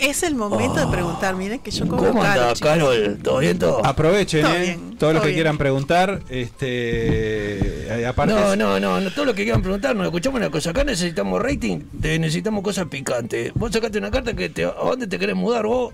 [0.02, 2.72] Es el momento de preguntar, miren que yo cobro ¿Cómo caro, anda, chicos.
[2.72, 3.18] Carol?
[3.24, 3.86] ¿Todo bien todo?
[3.86, 4.62] Aprovechen, Todo ¿eh?
[4.62, 5.36] bien, Todos los todo que bien.
[5.36, 10.06] quieran preguntar, este, eh, aparte No, no, no, no, todo lo que quieran preguntar, nos
[10.06, 10.72] escuchamos una cosa.
[10.72, 13.54] Acá necesitamos rating, te- necesitamos cosas picantes.
[13.56, 15.94] Vos sacaste una carta que te, ¿a dónde te querés mudar vos?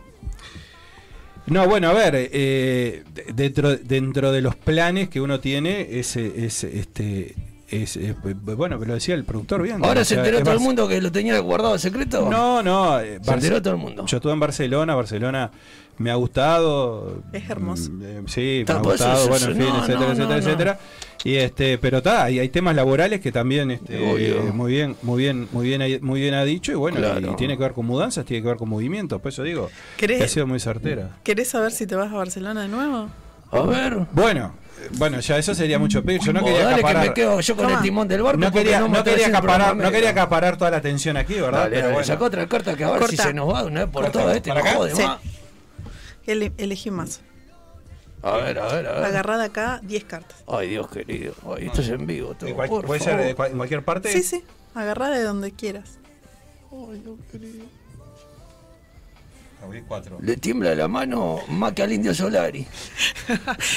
[1.48, 6.64] No, bueno, a ver, eh, dentro, dentro de los planes que uno tiene, es, es
[6.64, 7.36] este,
[7.72, 9.84] es, eh, bueno, lo decía el productor bien.
[9.84, 12.30] Ahora se enteró todo el mundo que lo tenía guardado en secreto.
[12.30, 14.06] No, no, eh, Se Barce- enteró todo el mundo.
[14.06, 15.52] Yo estuve en Barcelona, Barcelona
[15.98, 17.22] me ha gustado.
[17.32, 17.92] Es hermoso.
[17.92, 20.28] mm, eh, sí, me ha pues, gustado, eso- bueno, en fin, no, etcétera, no, etcétera,
[20.28, 20.80] no, etcétera.
[21.24, 24.38] Y este, pero está, hay, hay temas laborales que también este, Obvio.
[24.48, 27.34] eh, muy bien, muy bien, muy bien, ha- muy bien ha dicho, y bueno, Claro.
[27.34, 30.18] y tiene que ver con mudanzas, tiene que ver con movimientos, por eso digo, ¿Querés-
[30.18, 31.18] que ha sido muy certera.
[31.24, 33.08] ¿Querés saber si te vas a Barcelona de nuevo?
[33.52, 34.08] A ver.
[34.14, 34.54] Bueno,
[34.94, 36.22] bueno, ya eso sería mucho pedir.
[36.22, 37.08] Yo no quería dale que acaparar.
[37.08, 37.78] me quedo yo con Toma.
[37.78, 38.40] el timón del barco.
[38.40, 41.60] no quería, no traes quería acaparar, no quería acaparar toda la atención aquí, ¿verdad?
[41.62, 42.08] Dale, Pero dale, bueno.
[42.08, 43.12] saca otra carta que a ver Corta.
[43.16, 44.20] si se nos va de una vez por Corta.
[44.22, 44.36] todas.
[44.38, 44.78] Este ¿Para no acá?
[44.78, 45.02] jode Sí.
[45.04, 45.20] más.
[46.28, 47.22] Ele- elegí más.
[48.24, 49.04] A ver, a ver, a ver.
[49.06, 50.44] Agarrada acá 10 cartas.
[50.48, 51.34] Ay, Dios querido.
[51.58, 52.36] Ay, esto es en vivo.
[52.36, 53.26] Todo, ¿Y cual- por ¿Puede ser favor.
[53.26, 54.12] de cual- en cualquier parte?
[54.12, 54.44] Sí, sí.
[54.76, 55.98] Agarrada de donde quieras.
[59.64, 60.18] Abrí cuatro.
[60.22, 62.66] Le tiembla la mano más que al indio Solari.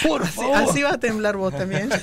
[0.07, 0.57] Por Así, favor.
[0.57, 1.89] así va a temblar vos también.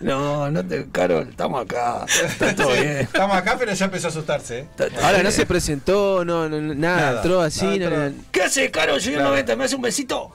[0.00, 0.88] No, no te.
[0.90, 2.04] Carol, estamos acá.
[2.26, 2.88] Está todo bien.
[3.02, 4.58] Estamos acá, pero ya empezó a asustarse.
[4.58, 4.66] ¿eh?
[5.00, 7.16] Ahora no se presentó, no, no, no, nada, Nada.
[7.22, 7.64] entró así.
[7.64, 8.10] No, entró.
[8.10, 9.00] no- ¿Qué hace, Carol?
[9.00, 9.30] Señor Claro.
[9.30, 10.32] 90, ¿me hace un besito?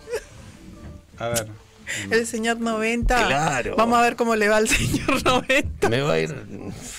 [1.19, 1.47] A ver.
[2.09, 3.27] El señor 90.
[3.27, 3.75] Claro.
[3.75, 5.89] Vamos a ver cómo le va al señor 90.
[5.89, 6.33] Me va a ir.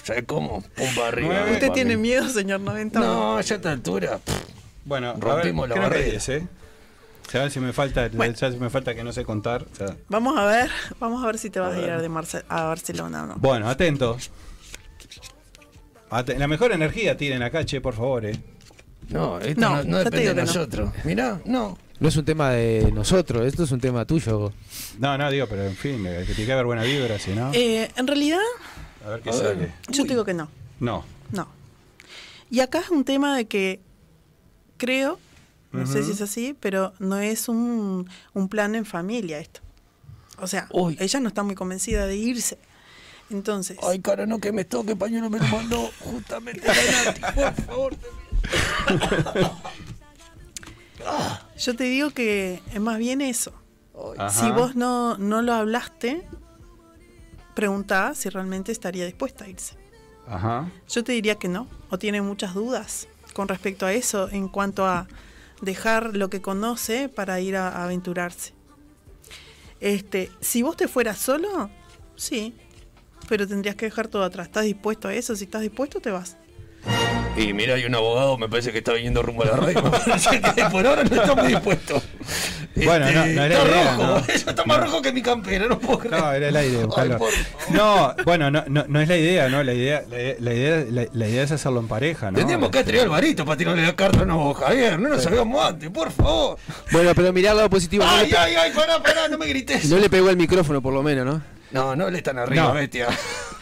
[0.04, 0.62] ¿Sabes cómo?
[0.76, 1.46] Pum para arriba.
[1.50, 3.00] ¿Usted tiene miedo, señor 90?
[3.00, 4.18] No, ya a esta altura.
[4.18, 4.34] pff,
[4.88, 6.10] Bueno, Rompimos a la ver, que barrera.
[6.12, 6.48] 10, ¿eh?
[7.34, 8.34] A ver si me falta, Bueno.
[8.34, 9.66] ya si me falta que no sé contar.
[9.70, 9.94] o sea.
[10.08, 13.24] Vamos a ver, vamos a ver si te vas a, ir de Marce- a Barcelona
[13.24, 13.34] o no.
[13.36, 14.30] Bueno, atentos.
[16.10, 18.40] Ate- la mejor energía tienen acá, che, por favor, eh.
[19.10, 20.46] No, esto No, no, no depende digo de que no.
[20.46, 20.90] nosotros.
[21.04, 21.76] Mirá, no.
[22.00, 24.52] no es un tema de nosotros, esto es un tema tuyo.
[24.98, 27.50] No, no, digo, pero en fin, eh, que tiene que haber buena vibra, si no.
[27.52, 28.38] Eh, en realidad,
[29.06, 29.42] A ver qué a ver.
[29.42, 29.72] sale.
[29.90, 30.48] yo te digo que no.
[30.80, 31.04] No.
[31.32, 31.46] No.
[32.50, 33.80] Y acá es un tema de que
[34.78, 35.18] creo,
[35.72, 39.60] no sé si es así, pero no es un, un plan en familia esto.
[40.40, 40.96] O sea, Uy.
[41.00, 42.58] ella no está muy convencida de irse.
[43.30, 47.54] Entonces, Ay, cara, no que me toque, pañuelo me lo mandó justamente la Nati, por
[47.66, 47.96] favor.
[51.58, 53.52] yo te digo que es más bien eso.
[54.16, 54.30] Ajá.
[54.30, 56.26] Si vos no, no lo hablaste,
[57.54, 59.74] preguntá si realmente estaría dispuesta a irse.
[60.26, 60.70] Ajá.
[60.88, 64.84] Yo te diría que no, o tiene muchas dudas con respecto a eso en cuanto
[64.84, 65.06] a
[65.60, 68.52] dejar lo que conoce para ir a, aventurarse.
[69.78, 71.70] Este, si vos te fueras solo,
[72.16, 72.52] sí,
[73.28, 74.48] pero tendrías que dejar todo atrás.
[74.48, 75.36] ¿Estás dispuesto a eso?
[75.36, 76.36] Si estás dispuesto, te vas.
[77.38, 79.82] Y mira, hay un abogado, me parece que está viniendo rumbo a la radio.
[79.82, 82.02] Me parece que por ahora no está muy dispuesto.
[82.84, 84.16] Bueno, no, no era está idea, rojo, ¿no?
[84.32, 86.20] eso está más rojo que mi campera, no puedo creer.
[86.22, 86.84] No, era el aire.
[86.84, 87.18] buscarlo.
[87.18, 87.32] por
[87.70, 89.64] No, bueno, no, no, no es la idea, ¿no?
[89.64, 92.38] La idea, la, la idea, la, la idea es hacerlo en pareja, ¿no?
[92.38, 95.90] Tendríamos que traer al varito para tirarle la carta no, Javier, no nos sabíamos antes,
[95.90, 96.58] por favor.
[96.92, 98.04] Bueno, pero mirá el lado positivo.
[98.06, 99.86] Ay, ay, ay, pará, pará, no me grites.
[99.86, 101.57] no le pegó el micrófono, por lo menos, ¿no?
[101.70, 102.72] No, no le están arriba, No.
[102.74, 103.08] bestia.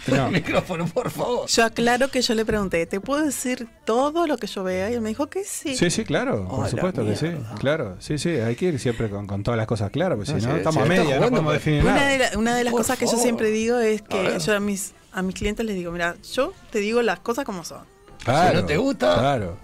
[0.07, 0.27] No.
[0.29, 1.49] El micrófono, por favor.
[1.49, 4.89] Yo aclaro que yo le pregunté, ¿te puedo decir todo lo que yo vea?
[4.91, 5.77] Y él me dijo que sí.
[5.77, 9.11] Sí, sí, claro, por Oh, supuesto que sí, claro, sí, sí, hay que ir siempre
[9.11, 11.03] con, con todas las cosas claras, porque No, si no, sí, estamos sí, a media,
[11.03, 12.09] no jugando, podemos pero- definir Una nada.
[12.09, 14.61] de, la- una de las Por cosas que yo siempre digo es que yo a
[14.61, 17.81] mis, a mis clientes les digo, mira, yo te digo las cosas como son.
[18.23, 19.57] Claro, Si no te gusta, claro.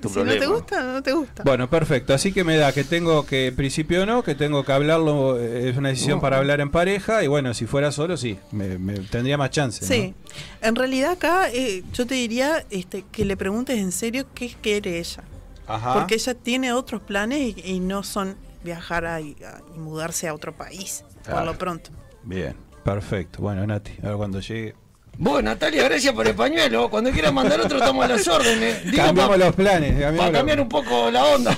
[0.00, 1.42] Tu si no te gusta, no te gusta.
[1.44, 2.14] Bueno, perfecto.
[2.14, 5.68] Así que me da que tengo que, en principio no, que tengo que hablarlo, eh,
[5.70, 6.20] es una decisión No.
[6.22, 9.84] para hablar en pareja, y bueno, si fuera solo, sí, me, me- tendría más chance.
[9.84, 10.14] Sí,
[10.62, 14.98] en realidad acá eh, yo te diría este, que le preguntes en serio qué quiere
[14.98, 15.22] ella.
[15.66, 15.94] Ajá.
[15.94, 20.28] Porque ella tiene otros planes y, y no son viajar a- y, a- y mudarse
[20.28, 21.44] a otro país, por Claro.
[21.46, 21.90] lo pronto.
[22.24, 23.40] Bien, perfecto.
[23.42, 24.74] Bueno, Nati, a ver cuando llegue.
[25.22, 26.88] Vos, Natalia, gracias por el pañuelo.
[26.88, 28.84] Cuando quieras mandar otro, estamos a las órdenes.
[28.84, 29.92] Digo, cambiamos pa- los planes.
[29.92, 31.56] Para cambiamos cambiar los- un poco la onda.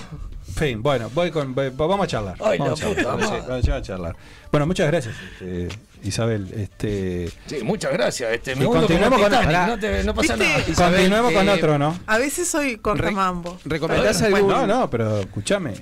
[0.56, 2.36] Fin, bueno, voy con, voy- vamos a charlar.
[2.44, 4.16] Ay, vamos, a charlar, puta vamos a charlar.
[4.50, 5.68] Bueno, muchas gracias, este,
[6.02, 6.52] Isabel.
[6.56, 8.32] Este, Sí, muchas gracias.
[8.32, 9.66] Este, Y me continuemos con- Titanic, pará.
[9.68, 10.48] no, te- no pasa ¿Viste?
[10.48, 10.64] nada.
[10.68, 11.98] Isabel, continuemos con eh, otro, ¿no?
[12.06, 13.58] A veces soy cortamambo.
[13.64, 14.50] ¿Recomendás Pero algún.
[14.52, 15.74] No, no, pero escúchame.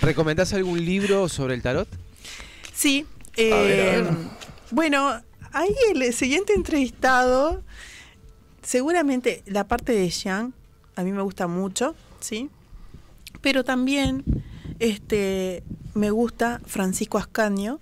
[0.00, 1.86] ¿Recomendás algún libro sobre el tarot?
[2.74, 3.06] Sí.
[3.36, 4.04] ver, a eh, ver.
[4.70, 5.20] Bueno,
[5.52, 7.62] ahí el siguiente entrevistado,
[8.62, 10.52] seguramente la parte de Xiang,
[10.96, 12.50] a mí me gusta mucho, ¿sí?
[13.40, 14.24] Pero también
[14.78, 15.62] este,
[15.94, 17.80] me gusta Francisco Ascanio,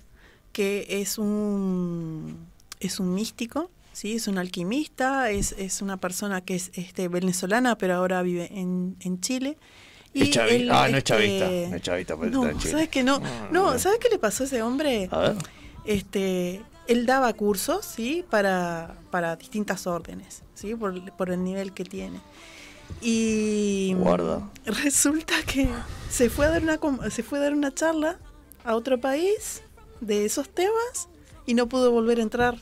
[0.53, 2.47] que es un,
[2.81, 4.15] es un místico, ¿sí?
[4.15, 8.97] Es un alquimista, es, es una persona que es este, venezolana, pero ahora vive en,
[9.01, 9.57] en Chile.
[10.15, 12.59] Es chavi- él, ah, no es este, chavista, no es chavista, pero no, está en
[12.59, 12.71] Chile.
[12.73, 13.19] ¿sabes que no?
[13.19, 13.79] No, No, no.
[13.79, 15.09] ¿sabes qué le pasó a ese hombre?
[15.13, 15.37] A ver.
[15.85, 18.25] Este, él daba cursos, ¿sí?
[18.29, 20.75] Para, para distintas órdenes, ¿sí?
[20.75, 22.21] Por, por el nivel que tiene.
[23.03, 24.51] Y Guarda.
[24.65, 25.69] resulta que
[26.11, 28.19] se fue a dar una se fue a dar una charla
[28.65, 29.63] a otro país
[30.01, 31.09] de esos temas
[31.45, 32.59] y no pudo volver a entrar.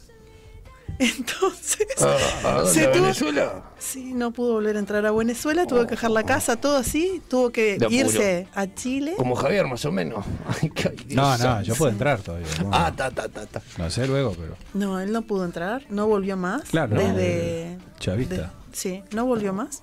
[1.17, 2.73] Entonces, ¿A, a dónde?
[2.73, 3.63] se ¿A tuvo- Venezuela?
[3.79, 7.23] sí, no pudo volver a entrar a Venezuela, tuvo que dejar la casa, todo así,
[7.29, 9.15] tuvo que irse a Chile.
[9.17, 10.25] Como Javier, más o menos.
[10.63, 10.73] Ay,
[11.11, 12.47] No, no, yo puedo entrar todavía.
[12.63, 12.71] ¿no?
[12.73, 13.61] Ah, ta, ta, ta, ta.
[13.79, 14.57] No sé luego, pero.
[14.75, 16.63] No, él no pudo entrar, no volvió más.
[16.71, 18.35] Claro, desde chavista.
[18.35, 19.83] de- sí, no volvió más.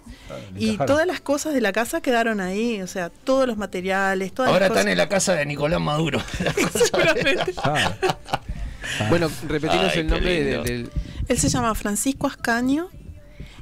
[0.53, 4.33] le Y todas las cosas de la casa quedaron ahí, o sea, todos los materiales,
[4.33, 4.91] todas Ahora las están cosas.
[4.91, 6.19] en la casa de Nicolás Maduro.
[6.91, 7.53] Seguramente.
[8.99, 10.89] Ah, Bueno, repetimos Ay, el nombre del, del-
[11.27, 12.87] Él se llama Francisco Ascaño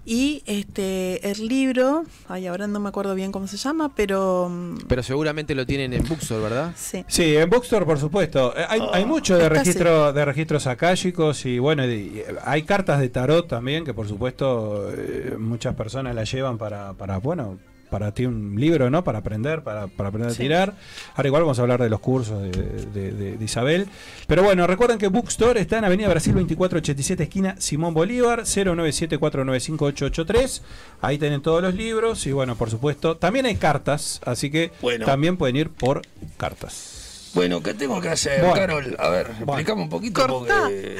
[0.03, 4.77] y este el libro, ay, ahora no me acuerdo bien cómo se llama, pero mm,
[4.87, 6.73] Pero seguramente lo tienen en Bookstore, ¿verdad?
[6.75, 7.05] sí.
[7.07, 8.51] Sí, en Bookstore, por supuesto.
[8.57, 12.99] Eh, Hay, hay mucho de registro de registros akáshicos y bueno, y- y hay cartas
[12.99, 17.59] de tarot también que por supuesto eh, muchas personas las llevan para, para bueno,
[17.91, 19.03] para ti un libro, ¿no?
[19.03, 20.73] Para aprender, para, para aprender a tirar.
[21.13, 23.87] Ahora igual vamos a hablar de los cursos de, de- de- de Isabel.
[24.25, 30.61] Pero bueno, recuerden que Bookstore está en Avenida Brasil 2487, esquina Simón Bolívar, 097495883.
[31.01, 35.05] Ahí tienen todos los libros y bueno, por supuesto, también hay cartas, así que Bueno.
[35.05, 36.01] también pueden ir por
[36.37, 37.31] cartas.
[37.33, 38.55] Bueno, ¿qué tengo que hacer, Bueno.
[38.55, 38.95] Carol?
[38.99, 39.53] A ver, Bueno.
[39.53, 40.63] explicame un poquito Cortá.
[40.63, 40.97] porque...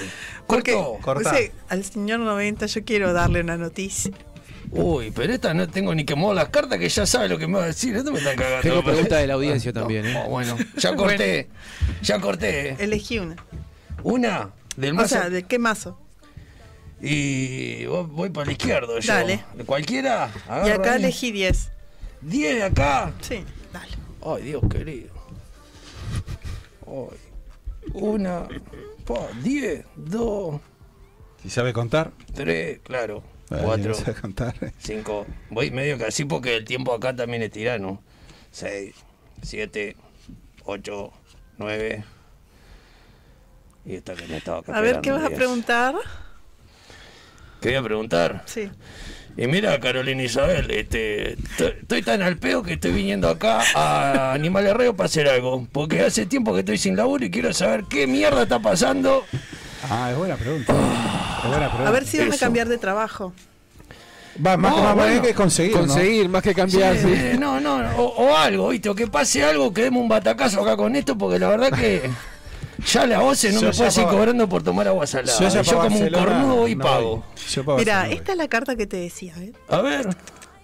[0.47, 0.97] Porque ¿Corto?
[1.01, 1.29] Cortá.
[1.29, 4.11] o sea, al señor 90 yo quiero darle una noticia.
[4.71, 7.45] Uy, pero esta no tengo ni que mover las cartas que ya sabe lo que
[7.47, 7.95] me va a decir.
[7.95, 8.61] Esto me están cagando.
[8.61, 10.23] Tengo pregunta de la audiencia también, ¿eh?
[10.25, 11.49] Oh, bueno, ya corté.
[12.01, 12.69] Ya corté.
[12.69, 12.75] eh.
[12.79, 13.35] Elegí una.
[14.03, 15.09] Una del O más.
[15.09, 15.99] sea, ¿de qué mazo?
[17.01, 19.13] Y voy, para la izquierda yo.
[19.13, 19.43] Dale.
[19.55, 20.31] ¿De cualquiera?
[20.47, 21.03] Y Agarro acá ahí.
[21.03, 21.71] elegí 10.
[22.21, 23.11] 10 de acá.
[23.21, 23.91] Sí, dale.
[24.23, 25.09] Ay, Dios querido.
[26.87, 27.17] Ay.
[27.93, 28.47] Una.
[29.43, 30.61] 10, 2,
[31.43, 33.23] Si sabe contar, 3, claro.
[33.59, 34.55] 4, sabe contar.
[34.79, 35.25] 5.
[35.49, 38.01] Voy medio que así porque el tiempo acá también es tirano.
[38.51, 38.93] 6,
[39.41, 39.95] 7,
[40.63, 41.13] 8,
[41.57, 42.03] 9.
[43.85, 45.95] Y esta que me estaba acá A ver, ¿qué vas a preguntar?
[47.59, 48.43] ¿Qué voy a preguntar?
[48.45, 48.69] Sí.
[49.37, 54.73] Y mira, Carolina Isabel, este, estoy tan al pedo que estoy viniendo acá a Animales
[54.73, 55.67] Reo para hacer algo.
[55.71, 59.23] Porque hace tiempo que estoy sin laburo y quiero saber qué mierda está pasando.
[59.89, 60.73] Ah, es buena pregunta.
[61.43, 61.87] Es buena pregunta.
[61.87, 62.39] A ver si vas a Eso.
[62.45, 63.33] cambiar de trabajo.
[64.45, 65.11] Va, más No, que más bueno.
[65.11, 65.73] bien que conseguir.
[65.75, 65.79] ¿no?
[65.81, 67.13] Conseguir más que cambiar, sí.
[67.37, 68.89] No, no, o, o algo, ¿viste?
[68.89, 72.09] O que pase algo, que demos un batacazo acá con esto, porque la verdad que
[72.87, 75.49] ya la OCE no Yo me puede seguir cobrando por tomar agua salada.
[75.61, 77.23] Yo, como un cornudo voy y no pago.
[77.77, 79.33] Mira, esta es la carta que te decía.
[79.37, 79.51] ¿eh?
[79.69, 80.07] A ver.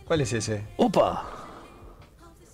[0.06, 0.64] ¿Cuál es ese?
[0.78, 1.26] opa.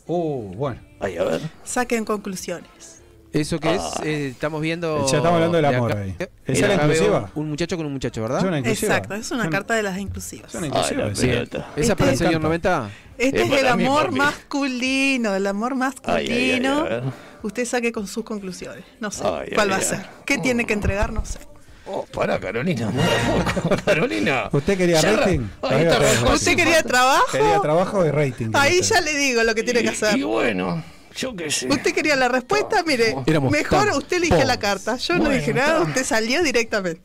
[0.07, 0.81] Uh, bueno.
[0.99, 1.41] Ay, a ver.
[1.63, 3.02] Saquen conclusiones.
[3.33, 4.99] Eso que es, eh, estamos viendo.
[5.07, 6.15] Ya estamos hablando del de amor ahí.
[6.19, 7.31] eh, ¿Esa de es la inclusiva?
[7.35, 8.37] Un muchacho con un muchacho, ¿verdad?
[8.39, 8.95] Es una inclusiva.
[8.95, 10.49] Exacto, es una carta de las inclusivas.
[10.49, 11.03] Es una Ay, inclusiva.
[11.07, 11.27] la sí.
[11.27, 11.67] pelota.
[11.75, 12.89] ¿Esa para el Este- señor 90?
[13.17, 14.15] Este Es es el para mí, amor papi.
[14.17, 16.83] masculino, el amor Ay, masculino.
[16.89, 17.11] ay, ay.
[17.43, 18.83] Usted saque con sus conclusiones.
[18.99, 19.85] No sé Ay, cuál ay, va a ay.
[19.85, 20.05] ser.
[20.25, 21.11] ¿Qué tiene que entregar?
[21.11, 21.39] No sé.
[21.85, 22.89] Oh, pará, Carolina.
[23.85, 24.49] Carolina.
[24.51, 25.39] ¿Usted quería Ya rating?
[25.61, 26.33] Roscoe.
[26.33, 27.25] ¿Usted quería trabajo?
[27.31, 28.51] Quería trabajo y rating.
[28.53, 28.95] Ahí usted.
[28.95, 30.17] ya le digo lo que tiene que hacer.
[30.17, 30.81] Y, bueno,
[31.15, 31.67] yo qué sé.
[31.67, 34.97] Usted quería la respuesta, mire, Éramos mejor tan usted elige la carta.
[34.97, 35.83] Yo no dije nada, está.
[35.89, 37.01] usted salió directamente.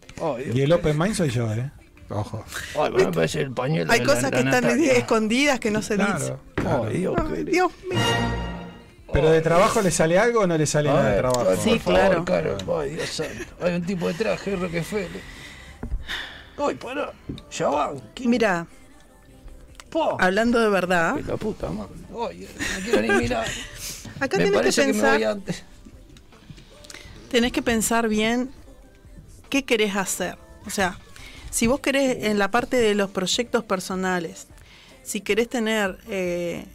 [0.54, 1.70] Y el Open Mind soy yo, ¿eh?
[2.10, 2.42] Ojo.
[2.80, 3.92] Ay, me parece el pañuelo.
[3.92, 4.92] Hay cosas la que están Natalia.
[4.92, 6.16] escondidas que no se dicen.
[6.16, 6.40] Claro.
[6.54, 6.84] claro.
[6.88, 7.70] Ay, Dios, mío.
[9.12, 11.56] ¿Pero de trabajo le sale algo o no le sale nada de trabajo?
[11.62, 12.56] Sí, por favor, claro.
[12.58, 12.80] Caro.
[12.80, 13.44] Ay, Dios santo.
[13.60, 15.20] Hay un tipo de traje, Rockefeller.
[16.58, 17.12] Ay, pará.
[17.50, 18.00] Ya van.
[18.14, 18.66] ¿Qué- Mira,
[19.90, 20.16] po?
[20.20, 21.92] hablando de verdad, Ay, La puta madre.
[22.28, 23.46] Ay, no quiero ni mirar.
[24.20, 25.38] Acá me tenés que que, pensar,
[27.30, 28.50] tenés que pensar bien
[29.50, 30.36] qué querés hacer.
[30.66, 30.98] O sea,
[31.50, 34.46] si vos querés en la parte de los proyectos personales,
[35.02, 36.66] si querés tener, eh,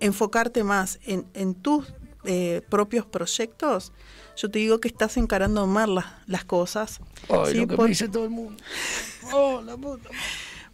[0.00, 1.86] enfocarte más en, en tus
[2.24, 3.92] eh, propios proyectos,
[4.36, 7.00] yo te digo que estás encarando mal las, las cosas.
[7.28, 7.58] Ay, ¿sí?
[7.60, 8.62] lo que Por- me dice todo el mundo.
[9.32, 10.10] Oh, la puta.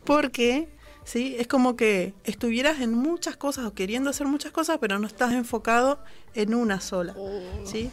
[0.04, 0.68] Porque,
[1.10, 1.34] ¿sí?
[1.40, 5.32] Es como que estuvieras en muchas cosas o queriendo hacer muchas cosas, pero no estás
[5.32, 5.98] enfocado
[6.34, 7.16] en una sola,
[7.64, 7.90] ¿sí?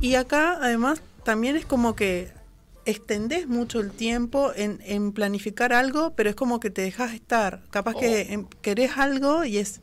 [0.00, 2.32] Y acá, además, también es como que
[2.86, 7.62] extendés mucho el tiempo en, en planificar algo, pero es como que te dejas estar.
[7.70, 9.80] Capaz que em, querés algo y es...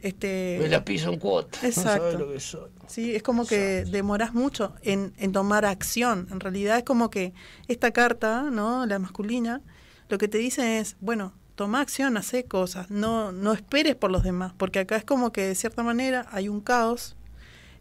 [0.00, 1.58] Este, Me la piso en cuota.
[1.62, 2.12] No Exacto.
[2.12, 2.70] sabes lo que soy.
[2.86, 6.28] Sí, es como que demoras mucho en, en tomar acción.
[6.30, 7.32] En realidad es como que
[7.66, 8.84] esta carta, ¿no?
[8.84, 9.62] La masculina,
[10.10, 14.22] lo que te dice es, bueno, toma acción, hace cosas, no, no esperes por los
[14.22, 17.16] demás, porque acá es como que de cierta manera hay un caos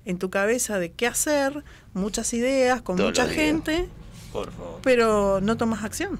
[0.05, 3.87] en tu cabeza de qué hacer, muchas ideas, con Todos mucha gente,
[4.31, 4.79] Por favor.
[4.83, 6.19] pero no tomas acción.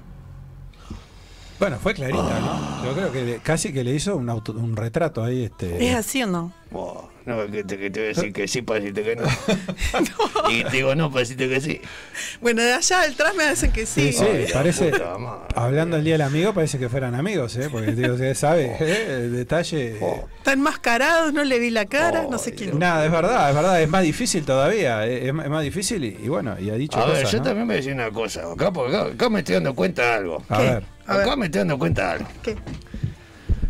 [1.58, 2.84] Bueno, fue clarita, ¿no?
[2.84, 5.44] Yo creo que le- casi que le hizo un, auto- un retrato ahí.
[5.44, 6.52] Este, ¿Es así o no?
[6.72, 9.22] Oh, no, que te, que te voy a decir que sí decirte que no.
[10.50, 11.80] Y te digo no decirte que sí.
[12.40, 14.12] Bueno, de allá detrás me hacen que sí.
[14.12, 14.90] Sí, sí, Ay, parece.
[14.90, 15.14] puta.
[15.54, 17.68] Hablando del día del amigo, parece que fueran amigos, ¿eh?
[17.70, 19.06] Porque digo, usted sabe, ¿eh?
[19.24, 19.96] el detalle.
[20.02, 20.24] Oh.
[20.38, 22.76] Está enmascarado, no le vi la cara, no sé quién.
[22.78, 25.06] Nada, es verdad, es verdad, es más difícil todavía.
[25.06, 27.44] Es, es más difícil y, y bueno, y ha dicho A ver, yo ¿no?
[27.44, 28.50] también me decía una cosa.
[28.52, 30.42] Acá, porque acá, acá me estoy dando cuenta de algo.
[30.48, 30.62] A ¿Qué?
[30.64, 31.38] ver, A acá ver.
[31.38, 32.28] me estoy dando cuenta de algo.
[32.42, 32.56] ¿Qué?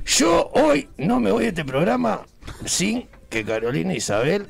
[0.06, 2.22] Yo hoy no me voy de este programa
[2.66, 4.48] sin que Carolina Isabel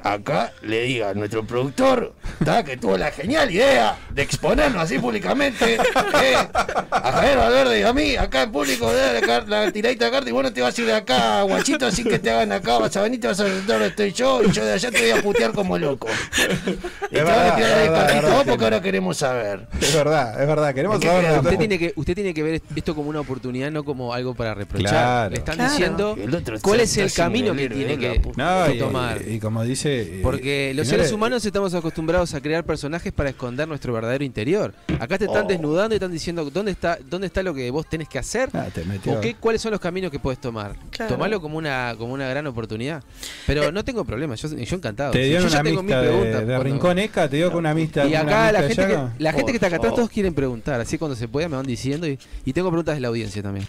[0.00, 2.62] acá le diga a nuestro productor ¿tá?
[2.64, 6.36] que tuvo la genial idea de exponernos así públicamente ¿eh?
[6.90, 10.28] a Javier Valverde y a mí acá en público de la, la tiradita de carta
[10.28, 12.96] y bueno te vas a ir de acá guachito así que te hagan acá vas
[12.96, 15.18] a venir te vas a sentar donde estoy yo y yo de allá te voy
[15.18, 16.06] a putear como loco
[17.10, 20.74] y te van a tirar de vos porque ahora queremos saber es verdad, es verdad.
[20.74, 23.84] Queremos ¿Qué saber Usted tiene, que, usted tiene que ver esto como una oportunidad, no
[23.84, 24.90] como algo para reprochar.
[24.90, 25.30] Claro.
[25.30, 25.70] Le están Claro.
[25.70, 26.16] diciendo
[26.62, 28.60] cuál es el camino que tiene que, puta.
[28.60, 29.22] No, que y, tomar.
[29.26, 29.87] y como dice.
[29.88, 34.74] Eh, Porque los seres humanos estamos acostumbrados a crear personajes para esconder nuestro verdadero interior.
[35.00, 35.48] Acá te están Oh.
[35.48, 38.66] desnudando y están diciendo dónde está, dónde está lo que vos tenés que hacer Ah,
[38.72, 39.12] te metió.
[39.14, 40.76] o qué, cuáles son los caminos que puedes tomar.
[40.90, 41.14] Claro.
[41.14, 43.02] Tomarlo como una, como una gran oportunidad.
[43.46, 45.12] Pero no tengo problema, yo, yo encantado.
[45.12, 46.40] Te yo una ya tengo mil amistad de, preguntas.
[46.40, 48.06] de cuando- Rincón Eca, te dio con una amistad.
[48.06, 49.96] y acá la gente, que, la gente que está acá atrás Oh.
[49.96, 53.00] todos quieren preguntar, así cuando se pueda me van diciendo y, y tengo preguntas de
[53.00, 53.66] la audiencia también.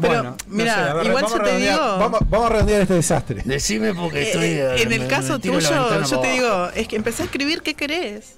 [0.00, 2.80] Pero, Bueno, no mira, sé, a ver, igual yo te digo- Vamos, vamos a redondear
[2.82, 3.42] este desastre.
[3.44, 6.86] decime porque Eh, estoy eh, en me- el me caso tuyo, yo te digo, es
[6.88, 8.34] que empecé a escribir qué querés.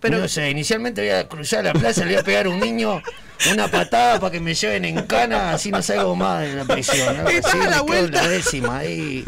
[0.00, 2.60] Pero no sé, inicialmente voy a cruzar la plaza, le voy a pegar a un
[2.60, 3.02] niño
[3.52, 7.26] una patada para que me lleven en cana, así no salgo más de la prisión.
[7.28, 9.24] Estás así, a la me quedo en la décima ahí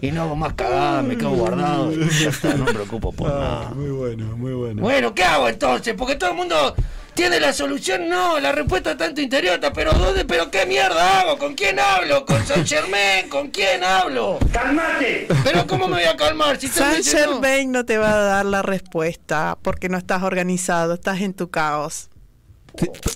[0.00, 3.28] y no hago más cagada, me quedo guardado y ya está, no me preocupo por
[3.28, 3.70] Ah, nada.
[3.70, 4.82] muy bueno, muy bueno.
[4.82, 5.94] Bueno, ¿qué hago entonces?
[5.98, 6.76] Porque todo el mundo
[7.14, 10.24] tiene la solución, no, la respuesta está en tu interior, pero ¿dónde?
[10.24, 11.38] ¿Pero qué mierda hago?
[11.38, 12.24] ¿Con quién hablo?
[12.26, 13.28] ¿Con San Germain?
[13.28, 14.38] ¿Con quién hablo?
[14.52, 15.28] ¡Cálmate!
[15.44, 16.58] Pero ¿cómo me voy a calmar?
[16.60, 20.94] Si San diciendo- Germain no te va a dar la respuesta porque no estás organizado,
[20.94, 22.08] estás en tu caos.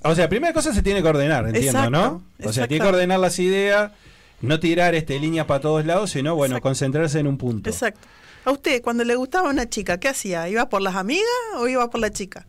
[0.04, 2.06] O sea, primera cosa se tiene que ordenar, entiendo, Exacto, ¿no?
[2.06, 2.68] O sea, exacto.
[2.68, 3.90] tiene que ordenar las ideas,
[4.40, 6.68] no tirar este líneas para todos lados, sino, bueno, Exacto.
[6.68, 7.68] concentrarse en un punto.
[7.68, 8.00] Exacto.
[8.44, 10.48] A usted, cuando le gustaba una chica, ¿qué hacía?
[10.48, 11.24] ¿Iba por las amigas
[11.56, 12.46] o iba por la chica?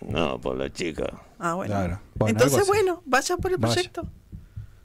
[0.00, 1.06] No, por la chica.
[1.38, 1.74] Ah, bueno.
[1.74, 2.00] Claro.
[2.14, 3.74] Bueno, Entonces, bueno, vaya por el Vaya.
[3.74, 4.08] proyecto.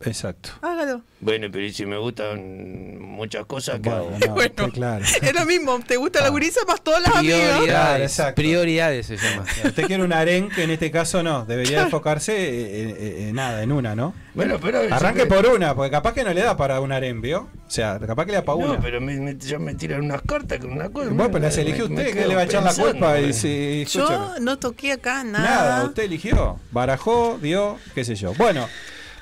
[0.06, 0.50] Exacto.
[0.62, 1.02] Hágalo.
[1.22, 4.10] Bueno, pero ¿y si me gustan muchas cosas, ¿qué hago?
[4.20, 4.70] Bueno, no, Bueno.
[4.74, 5.06] claro.
[5.22, 7.58] Es lo mismo, te gusta la gurisa más todas las amigas.
[7.58, 8.36] Prioridades, exacto.
[8.36, 9.46] prioridades se llama.
[9.66, 13.64] Usted quiere un harén que en este caso no, debería enfocarse en, en- en nada,
[13.64, 14.14] en una, ¿no?
[14.34, 14.80] Bueno, pero...
[14.80, 17.50] Arranque siempre- por una, porque capaz que no le da para un harén, ¿vio?
[17.68, 18.74] O sea, capaz que le da para una.
[18.74, 21.10] No, pero me, me- ya me tiran unas cartas con una cosa.
[21.10, 23.20] Bueno, pues las eligió usted, que le va a echar la culpa.
[23.20, 23.34] Y eh.
[23.34, 24.16] si, escúchame.
[24.36, 25.44] Yo no toqué acá nada.
[25.44, 28.34] Nada, usted eligió, barajó, dio, qué sé yo.
[28.34, 28.68] Bueno,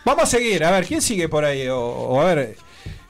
[0.05, 0.63] vamos a seguir.
[0.63, 1.67] A ver, ¿quién sigue por ahí?
[1.67, 2.55] O, o a ver.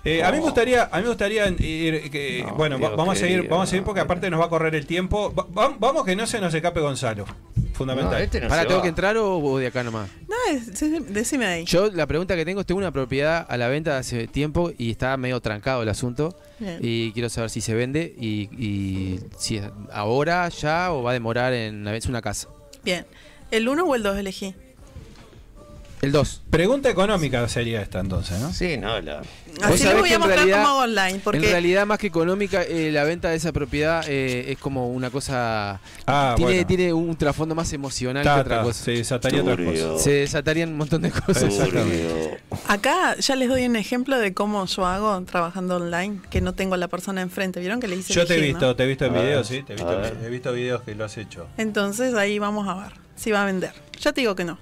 [0.03, 3.17] eh, a mí me gustaría, a mí me gustaría ir, que, No, bueno, Dios vamos
[3.17, 5.33] a seguir, vamos a seguir porque aparte nos va a correr el tiempo.
[5.33, 7.25] Va- va- vamos que no se nos escape Gonzalo,
[7.73, 8.13] fundamental.
[8.13, 8.81] No, este no ¿Para tengo va.
[8.81, 10.09] que entrar o, o de acá nomás?
[10.27, 11.65] No, es- es- decime ahí.
[11.65, 14.91] Yo la pregunta que tengo es, tengo una propiedad a la venta hace tiempo y
[14.91, 16.79] está medio trancado el asunto Bien.
[16.81, 21.13] y quiero saber si se vende y, y si es ahora, ya o va a
[21.13, 22.47] demorar en es una casa.
[22.83, 23.05] Bien.
[23.51, 24.55] ¿El 1 o el 2 elegí?
[26.02, 26.41] El 2.
[26.49, 28.52] Pregunta económica sería esta entonces, ¿no?
[28.52, 29.20] Sí, no, la...
[29.62, 31.22] Así les sabés voy que a en mostrar realidad- cómo hago online.
[31.24, 34.89] Porque En realidad, más que económica, eh, la venta de esa propiedad eh, es como
[34.89, 35.80] una cosa...
[36.08, 36.68] Ah, tiene, bueno.
[36.68, 38.84] tiene un trasfondo más emocional Ta, que otra ta, cosa.
[38.84, 39.99] se desataría otra cosa.
[39.99, 41.54] Se desatarían un montón de cosas.
[42.68, 46.74] Acá ya les doy un ejemplo de cómo yo hago trabajando online, que no tengo
[46.74, 47.60] a la persona enfrente.
[47.60, 48.76] ¿Vieron que le hice Yo te he visto, no?
[48.76, 51.18] te he visto en videos, sí, te he visto, he visto videos que lo has
[51.18, 51.45] hecho.
[51.58, 53.74] Entonces ahí vamos a ver si va a vender.
[53.99, 54.58] Ya te digo que no.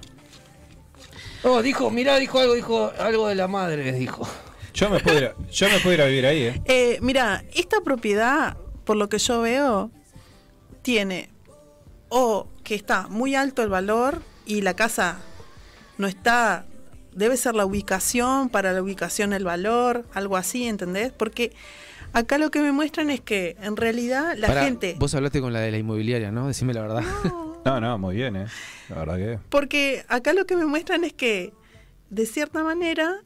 [1.42, 4.28] Oh, dijo, mirá, dijo algo, dijo algo de la madre, dijo.
[4.74, 6.62] Yo me puedo ir, yo me puedo ir a vivir ahí, ¿eh?
[6.66, 9.90] Eh, mira, esta propiedad, por lo que yo veo,
[10.82, 11.30] tiene
[12.08, 15.18] o que está muy alto el valor y la casa
[15.98, 16.66] no está,
[17.12, 21.12] debe ser la ubicación, para la ubicación el valor, algo así, ¿entendés?
[21.12, 21.52] Porque
[22.12, 24.96] acá lo que me muestran es que en realidad la Pará, gente...
[24.98, 26.48] Vos hablaste con la de la inmobiliaria, ¿no?
[26.48, 27.02] Decime la verdad.
[27.24, 28.46] No, no, muy bien, ¿eh?
[28.88, 29.38] La verdad que...
[29.48, 31.52] Porque acá lo que me muestran es que,
[32.08, 33.16] de cierta manera,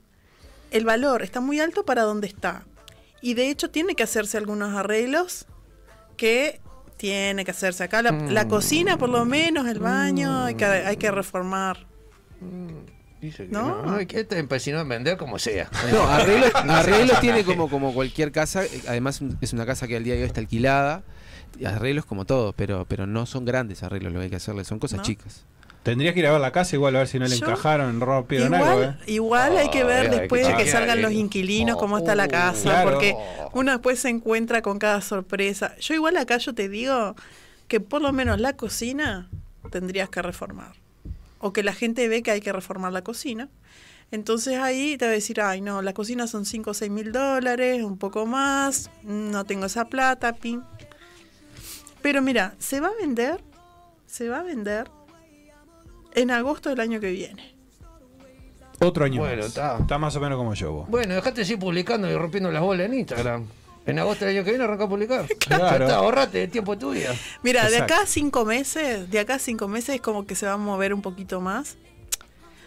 [0.70, 2.64] el valor está muy alto para donde está.
[3.20, 5.46] Y de hecho tiene que hacerse algunos arreglos
[6.16, 6.60] que
[6.96, 8.02] tiene que hacerse acá.
[8.02, 11.86] La, la cocina, por lo menos, el baño, hay, que, hay que reformar.
[13.20, 13.62] Dice que No.
[13.62, 15.70] no, no, hay que empecinó en vender como sea.
[15.90, 18.64] No, arreglos, arreglos tiene como, como cualquier casa.
[18.64, 21.02] eh, Además, es una casa que al día de hoy está alquilada.
[21.64, 24.78] Arreglos como todo, pero, pero no son grandes arreglos lo que hay que hacerle, son
[24.78, 25.04] cosas ¿No?
[25.04, 25.44] chicas.
[25.82, 28.00] Tendrías que ir a ver la casa igual a ver si no le Yo- encajaron,
[28.00, 29.12] rompieron algo, Igual, ¿eh?
[29.12, 32.90] igual hay que ver después de que salgan los inquilinos cómo está la casa, claro.
[32.90, 33.14] porque
[33.52, 35.76] uno después se encuentra con cada sorpresa.
[35.78, 37.14] Yo igual acá yo te digo
[37.68, 39.28] que por lo menos la cocina
[39.70, 40.72] tendrías que reformar.
[41.38, 43.50] O que la gente ve que hay que reformar la cocina.
[44.10, 47.12] Entonces ahí te va a decir, ay no, la cocina son 5 o 6 mil
[47.12, 50.62] dólares, un poco más, no tengo esa plata, pin.
[52.04, 53.40] Pero mira, se va a vender,
[54.06, 54.90] se va a vender
[56.12, 57.54] en agosto del año que viene.
[58.80, 59.46] Otro año Bueno, más.
[59.46, 59.78] está.
[59.78, 60.88] Está más o menos como yo vos.
[60.90, 63.46] Bueno, dejate de seguir publicando y rompiendo las bolas en Instagram.
[63.86, 65.26] En agosto del año que viene arranca a publicar.
[65.38, 65.78] Claro.
[65.78, 67.14] Ya está, ahorrate el tiempo de tu vida.
[67.42, 70.44] Mira, de acá a cinco meses, de acá a cinco meses es como que se
[70.44, 71.78] va a mover un poquito más.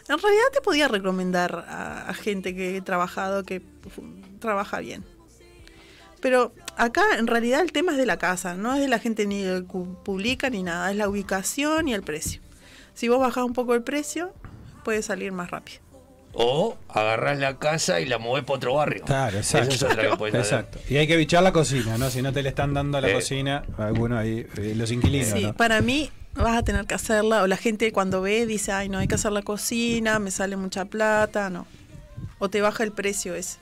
[0.09, 3.61] En realidad te podía recomendar a, a gente que he trabajado que
[4.39, 5.05] trabaja bien.
[6.21, 9.25] Pero acá en realidad el tema es de la casa, no es de la gente
[9.25, 9.63] ni que
[10.03, 12.41] publica ni nada, es la ubicación y el precio.
[12.93, 14.33] Si vos bajás un poco el precio,
[14.83, 15.79] puede salir más rápido.
[16.33, 19.03] O agarrás la casa y la movés para otro barrio.
[19.05, 19.73] Claro, exacto.
[19.73, 20.37] Es que.
[20.37, 20.79] Exacto.
[20.89, 22.09] Y hay que bichar la cocina, ¿no?
[22.11, 23.13] Si no te le están dando a la Eh.
[23.13, 25.53] cocina, algunos ahí, eh, los inquilinos, Sí, ¿no?
[25.55, 28.99] para mí vas a tener que hacerla, o la gente cuando ve dice, ay, no,
[28.99, 31.65] hay que hacer la cocina, me sale mucha plata, no.
[32.37, 33.57] O te baja el precio ese.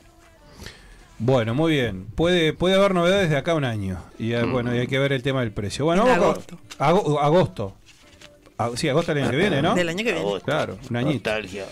[1.18, 2.05] Bueno, muy bien.
[2.16, 3.97] Puede, puede haber novedades de acá a un año.
[4.20, 5.86] Y eh, bueno, y hay que ver el tema del precio.
[5.86, 6.57] Bueno, vamos agosto.
[6.78, 7.76] con agosto.
[8.57, 9.76] Ah, sí, agosto del año que viene, ¿no?
[9.76, 10.20] Del año que viene.
[10.20, 10.45] Agosto.
[10.45, 11.30] Claro, un añito.
[11.30, 11.66] Nostalgia.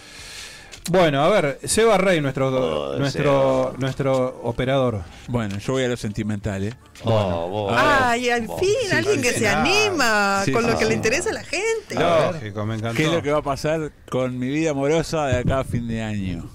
[0.91, 3.75] Bueno, a ver, Seba Rey, nuestro Oh, nuestro Seba.
[3.79, 5.01] nuestro operador.
[5.29, 6.73] Bueno, yo voy a lo sentimental, ¿eh?
[7.05, 7.73] Oh, vos.
[7.77, 9.61] Ay, al fin, alguien que se nada.
[9.61, 10.89] anima Sí, con sí, lo que sí.
[10.89, 11.95] le interesa a la gente.
[11.95, 12.97] Lógico, me encantó.
[12.97, 15.87] ¿Qué es lo que va a pasar con mi vida amorosa de acá a fin
[15.87, 16.49] de año?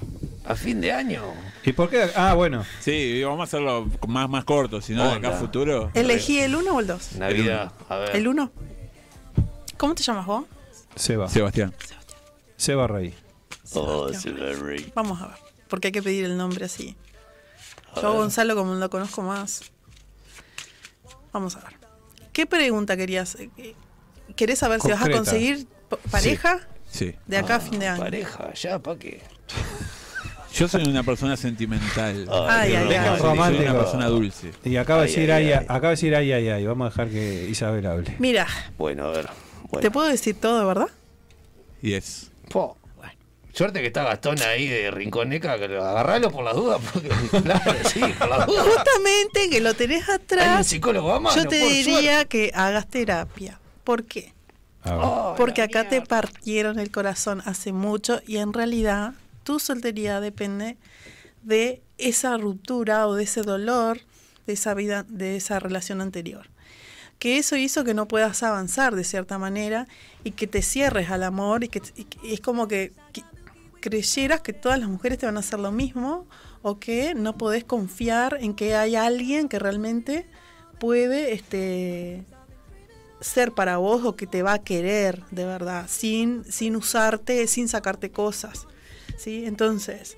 [0.44, 1.22] A fin de año.
[1.68, 2.10] ¿Y por qué?
[2.16, 2.64] Ah, bueno.
[2.80, 5.90] Sí, vamos a hacerlo más, más corto, si no, de acá a futuro.
[5.92, 7.12] ¿Elegí el 1 o el 2?
[7.16, 7.72] Navidad.
[7.90, 8.16] A ver.
[8.16, 8.50] El 1.
[9.76, 10.44] ¿Cómo te llamas vos?
[10.96, 11.28] Seba.
[11.28, 11.74] Sebastián.
[12.56, 13.14] Seba Rey.
[13.74, 14.36] Oh, Sebastián.
[14.36, 14.92] Silver Ray.
[14.94, 15.36] Vamos a ver,
[15.68, 16.96] porque hay que pedir el nombre así.
[17.96, 19.60] Yo a Gonzalo como lo conozco más.
[21.32, 21.74] Vamos a ver.
[22.32, 23.34] ¿Qué pregunta querías?
[23.34, 23.74] Eh,
[24.36, 25.66] ¿Querés saber si vas a conseguir
[26.10, 27.14] pareja Sí.
[27.26, 28.00] de acá a fin de año?
[28.00, 29.22] Pareja, ya, ¿para qué?
[30.54, 32.28] Yo soy una persona sentimental.
[32.48, 33.20] Ay, ay, Deja ay.
[33.20, 34.52] Soy una persona dulce.
[34.64, 35.64] Y acaba de decir ay, ay, ay.
[35.68, 36.66] acaba de decir ay, ay, ay.
[36.66, 38.16] Vamos a dejar que Isabel hable.
[38.18, 38.46] Mira,
[38.76, 39.28] Bueno, a ver.
[39.70, 39.82] Bueno.
[39.82, 40.88] ¿te puedo decir todo, verdad?
[41.82, 42.30] Y es.
[42.48, 42.76] Po.
[43.52, 47.08] Suerte que está Gastón ahí de Rinconeca, que lo agarralo por las dudas, porque
[47.42, 48.66] claro, sí, por las dudas.
[48.68, 52.86] Justamente que lo tenés Hay un atrás, psicólogo a mano, yo te diría que hagas
[52.86, 53.58] terapia.
[53.82, 54.32] ¿Por qué?
[54.84, 55.34] Suerte.
[55.36, 59.14] Porque Oh, acá te partieron el corazón hace mucho y en realidad
[59.48, 60.76] tu soltería depende
[61.42, 63.98] de esa ruptura o de ese dolor
[64.46, 66.50] de esa vida, de esa relación anterior.
[67.18, 69.88] Que eso hizo que no puedas avanzar de cierta manera
[70.22, 71.80] y que te cierres al amor y que,
[72.24, 73.22] es como que, que
[73.80, 76.26] creyeras que todas las mujeres te van a hacer lo mismo
[76.60, 80.26] o que no podés confiar en que hay alguien que realmente
[80.78, 82.22] puede este,
[83.22, 87.66] ser para vos o que te va a querer de verdad, sin, sin usarte, sin
[87.66, 88.66] sacarte cosas.
[89.18, 89.44] ¿Sí?
[89.44, 90.16] Entonces,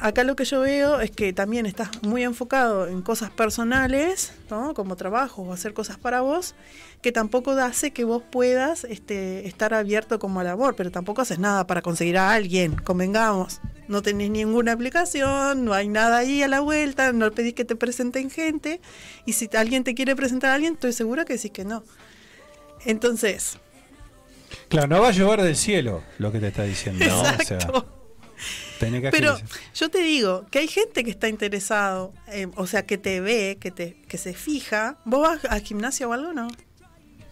[0.00, 4.74] acá lo que yo veo es que también estás muy enfocado en cosas personales, ¿no?
[4.74, 6.54] como trabajo o hacer cosas para vos,
[7.02, 11.38] que tampoco hace que vos puedas este, estar abierto como al amor, pero tampoco haces
[11.38, 13.60] nada para conseguir a alguien, convengamos.
[13.88, 17.74] No tenés ninguna aplicación, no hay nada ahí a la vuelta, no pedís que te
[17.74, 18.80] presenten gente,
[19.26, 21.82] y si alguien te quiere presentar a alguien, estoy segura que decís que no.
[22.84, 23.58] Entonces,
[24.68, 27.04] Claro, no va a llover del cielo lo que te está diciendo.
[27.04, 27.20] ¿no?
[27.20, 27.99] O sea, exacto.
[28.80, 29.36] Tenés que Pero
[29.74, 33.58] yo te digo que hay gente que está interesado, eh, o sea, que te ve,
[33.60, 34.96] que te que se fija.
[35.04, 36.48] ¿Vos vas al gimnasio o algo no?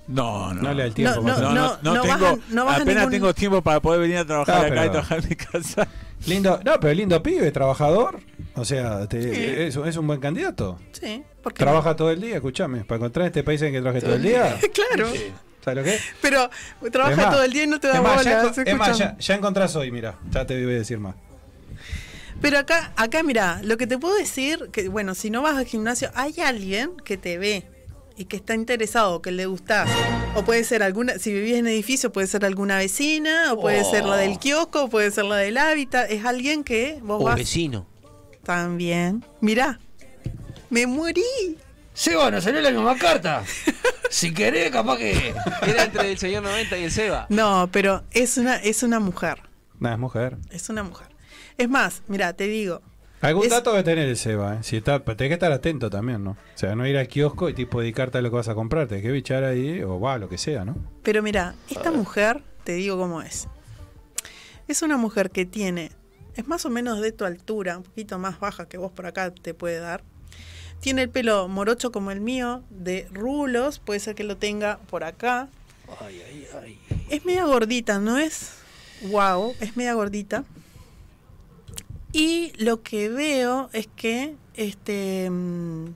[0.06, 0.62] No, no.
[0.62, 1.20] No le da el tiempo.
[1.20, 4.24] No, No, no, no no vas tengo, apenas ningún- tengo tiempo para poder venir a
[4.24, 5.88] trabajar acá pero- y trabajar en mi casa.
[6.26, 8.18] Lindo, no, pero lindo pibe, trabajador.
[8.54, 10.78] O sea, te- es, es un buen candidato.
[10.92, 12.84] Sí, porque Trabaja todo el día, escúchame.
[12.84, 14.56] Para encontrar este país en que trabaje todo el día.
[14.74, 15.12] claro.
[15.64, 16.02] ¿Sabes lo que es?
[16.22, 16.50] Pero
[16.82, 18.22] Es trabaja más, todo el día y no te da ya bola.
[18.22, 20.16] enco- ¿se es más, ya, ya encontrás hoy, mira.
[20.30, 21.14] Ya te voy a decir más.
[22.40, 25.64] Pero acá, acá mira, lo que te puedo decir, que bueno, si no vas al
[25.66, 27.66] gimnasio, hay alguien que te ve
[28.16, 29.86] y que está interesado, que le gusta.
[30.34, 34.04] O puede ser alguna, si vivís en edificio, puede ser alguna vecina, o puede ser
[34.04, 36.10] la del kiosco, o puede ser la del hábitat.
[36.10, 37.86] Es alguien que vos O vas vecino.
[38.44, 39.24] también.
[39.40, 39.78] Mirá,
[40.70, 41.22] me morí.
[41.94, 43.42] Seba, nos salió la misma carta.
[44.10, 45.34] Si querés, capaz que.
[45.66, 47.26] Era entre el señor 90 y el Seba.
[47.28, 49.42] No, pero es una, es una mujer.
[49.80, 50.36] Nada, es mujer.
[50.50, 51.08] Es una mujer.
[51.58, 52.80] Es más, mira, te digo,
[53.20, 54.58] Algún Es- dato debe tener el Seba, ¿eh?
[54.62, 56.30] Si está, pero tenés que estar atento también, ¿no?
[56.30, 58.86] O sea, no ir al kiosco y tipo dedicarte a lo que vas a comprar.
[58.86, 60.76] Tenés que bichar ahí o va, lo que sea, ¿no?
[61.02, 63.48] Pero mira, esta mujer, te digo cómo es.
[64.68, 65.90] Es una mujer que tiene,
[66.36, 69.32] es más o menos de tu altura, un poquito más baja que vos por acá
[69.32, 70.04] te puede dar.
[70.78, 75.02] Tiene el pelo morocho como el mío, de rulos, puede ser que lo tenga por
[75.02, 75.48] acá.
[77.10, 78.52] Es media gordita, no es
[79.10, 80.44] wow, es media gordita.
[82.12, 85.88] Y lo que veo es que este mm,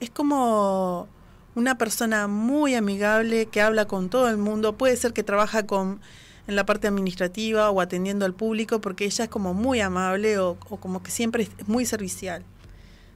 [0.00, 1.08] es como
[1.54, 4.76] una persona muy amigable que habla con todo el mundo.
[4.76, 6.00] Puede ser que trabaja con
[6.46, 10.56] en la parte administrativa o atendiendo al público porque ella es como muy amable o,
[10.56, 12.44] como que siempre es muy servicial.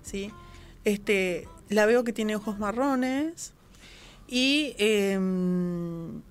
[0.03, 0.33] ¿sí?
[0.85, 3.53] Este, la veo que tiene ojos marrones
[4.27, 6.23] y em,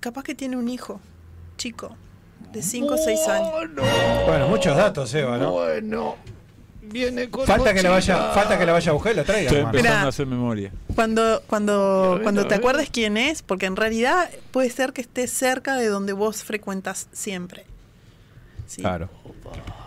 [0.00, 1.00] capaz que tiene un hijo
[1.56, 1.96] chico
[2.52, 3.50] de 5 o 6 años.
[4.26, 5.52] Bueno, muchos datos, Seba, ¿no?
[5.52, 6.16] Bueno,
[6.82, 9.50] viene con Falta que la vaya, falta que la vaya a buscar y la traiga,
[9.50, 10.02] Estoy empezando Mirá.
[10.02, 10.72] a hacer memoria.
[10.94, 15.76] Cuando, cuando, cuando te acuerdes quién es, porque en realidad puede ser que esté cerca
[15.76, 17.66] de donde vos frecuentas siempre.
[18.66, 18.82] ¿sí?
[18.82, 19.08] Claro.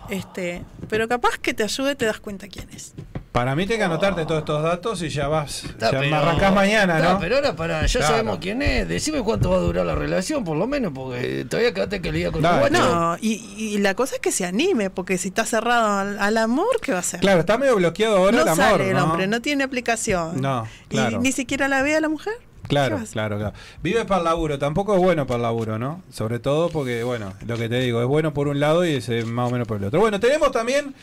[0.08, 2.94] Este, pero capaz que te ayude, te das cuenta quién es.
[3.32, 5.62] Para mí, tenés que anotarte todos estos datos y ya vas.
[5.64, 7.20] Está, ya pero- me arrancás mañana, está, ¿no?
[7.20, 8.14] pero ahora para, ya Claro.
[8.14, 8.88] sabemos quién es.
[8.88, 12.32] Decime cuánto va a durar la relación, por lo menos, porque todavía quedaste que liga
[12.32, 12.68] con Dale.
[12.70, 12.90] tu guacho.
[12.92, 16.36] No, y, y la cosa es que se anime, porque si está cerrado al, al
[16.38, 17.20] amor, ¿qué va a hacer?
[17.20, 19.04] Claro, está medio bloqueado ahora no el amor, sale el ¿no?
[19.04, 20.40] hombre, no tiene aplicación.
[20.40, 21.18] No, claro.
[21.18, 22.32] Y ni siquiera la ve a la mujer.
[22.62, 23.52] ¿Qué Claro, claro, claro.
[23.82, 26.02] Vive para el laburo, tampoco es bueno para el laburo, ¿no?
[26.12, 29.08] Sobre todo porque, bueno, lo que te digo, es bueno por un lado y es
[29.26, 29.98] más o menos por el otro.
[30.00, 30.94] Bueno, tenemos también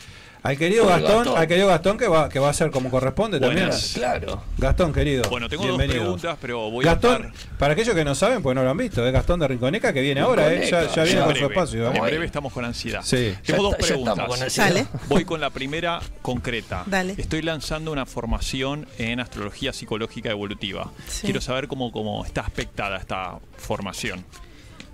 [0.42, 1.38] al querido Gastón, Gastón.
[1.38, 3.70] al querido Gastón que va, que va a ser como corresponde también.
[3.94, 4.42] Claro.
[4.56, 5.28] Gastón, querido.
[5.30, 6.04] Bueno, tengo bienvenido.
[6.04, 8.76] dos preguntas, pero voy a Gastón, para aquellos que no saben, pues no lo han
[8.76, 10.68] visto, es Gastón de Rinconeca que viene ahora, ¿eh?
[10.70, 11.90] Ya, viene en con su espacio.
[11.90, 11.96] ¿eh?
[11.96, 13.00] En breve estamos con ansiedad.
[13.04, 13.34] Sí.
[13.44, 14.26] Tengo dos está- preguntas.
[14.26, 15.08] con.
[15.08, 16.84] Voy con la primera concreta.
[16.86, 17.14] Dale.
[17.16, 20.90] Estoy lanzando una formación en astrología psicológica evolutiva.
[21.08, 21.22] Sí.
[21.26, 24.24] Quiero saber cómo, cómo está aspectada esta formación.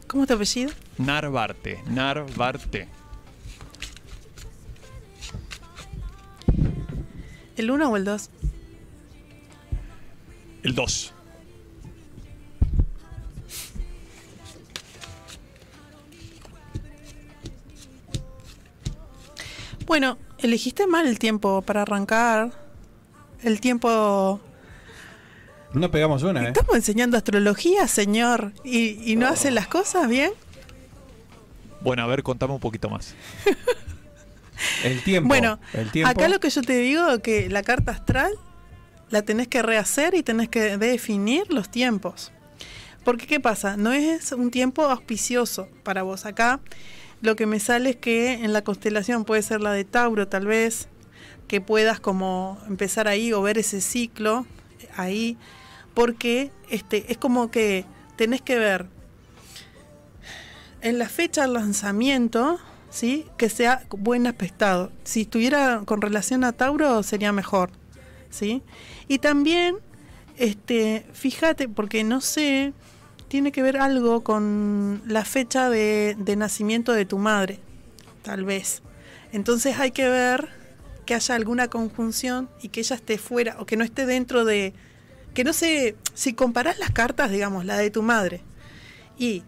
[0.06, 0.70] ¿Cómo es tu apellido?
[0.98, 2.88] Narvarte, Narvarte.
[7.56, 8.30] ¿El 1 o el 2?
[10.62, 11.12] El 2.
[19.86, 22.52] Bueno, elegiste mal el tiempo para arrancar.
[23.42, 24.40] El tiempo...
[25.74, 26.48] No pegamos una, ¿eh?
[26.48, 30.32] Estamos enseñando astrología, señor, y, y no hace las cosas bien.
[31.80, 33.14] Bueno, a ver, contame un poquito más.
[34.84, 35.28] El tiempo.
[35.28, 36.10] Bueno, el tiempo.
[36.10, 38.32] acá lo que yo te digo es que la carta astral
[39.10, 42.32] la tenés que rehacer y tenés que definir los tiempos.
[43.04, 43.76] Porque ¿qué pasa?
[43.76, 46.24] No es un tiempo auspicioso para vos.
[46.24, 46.60] Acá
[47.20, 50.46] lo que me sale es que en la constelación puede ser la de Tauro tal
[50.46, 50.88] vez,
[51.48, 54.46] que puedas como empezar ahí o ver ese ciclo
[54.96, 55.36] ahí,
[55.94, 57.84] porque este, es como que
[58.16, 58.86] tenés que ver
[60.80, 62.58] en la fecha del lanzamiento,
[62.94, 63.26] ¿sí?
[63.36, 64.92] que sea buen aspectado.
[65.02, 67.70] Si estuviera con relación a Tauro sería mejor.
[68.30, 68.62] ¿sí?
[69.08, 69.76] Y también,
[70.38, 72.72] este, fíjate, porque no sé,
[73.26, 77.58] tiene que ver algo con la fecha de, de nacimiento de tu madre,
[78.22, 78.82] tal vez.
[79.32, 80.48] Entonces hay que ver
[81.04, 84.72] que haya alguna conjunción y que ella esté fuera o que no esté dentro de...
[85.34, 88.42] Que no sé, si comparás las cartas, digamos, la de tu madre
[89.18, 89.42] y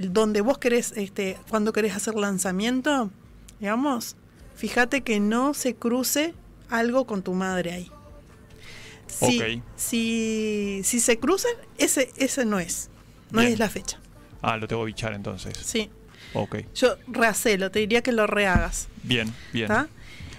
[0.00, 3.10] donde vos querés, este, cuando querés hacer lanzamiento,
[3.58, 4.16] digamos,
[4.56, 6.34] fíjate que no se cruce
[6.70, 7.90] algo con tu madre ahí.
[9.06, 9.62] Si, Ok.
[9.76, 12.88] si, si se cruzan, ese, ese no es.
[13.30, 13.52] No Bien.
[13.52, 13.98] es la fecha.
[14.40, 15.54] Ah, lo tengo que bichar entonces.
[15.62, 15.90] Sí.
[16.32, 16.58] Ok.
[16.74, 18.88] Yo rehacelo, te diría que lo rehagas.
[19.02, 19.68] Bien, bien.
[19.68, 19.88] ¿tá?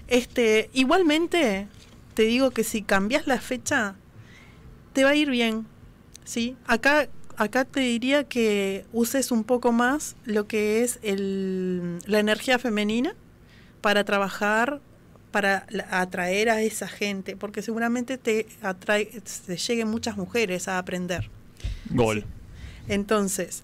[0.08, 1.68] Este, igualmente,
[2.16, 3.96] te digo que si cambias la fecha,
[4.94, 5.68] te va a ir bien.
[6.24, 6.56] ¿sí?
[6.66, 7.10] Acá,
[7.42, 13.16] acá te diría que uses un poco más lo que es el, la energía femenina
[13.82, 14.80] para trabajar,
[15.32, 19.06] para atraer a esa gente, porque seguramente te atrae,
[19.48, 21.32] te lleguen muchas mujeres a aprender.
[21.90, 22.26] Gol.
[22.88, 23.64] Entonces,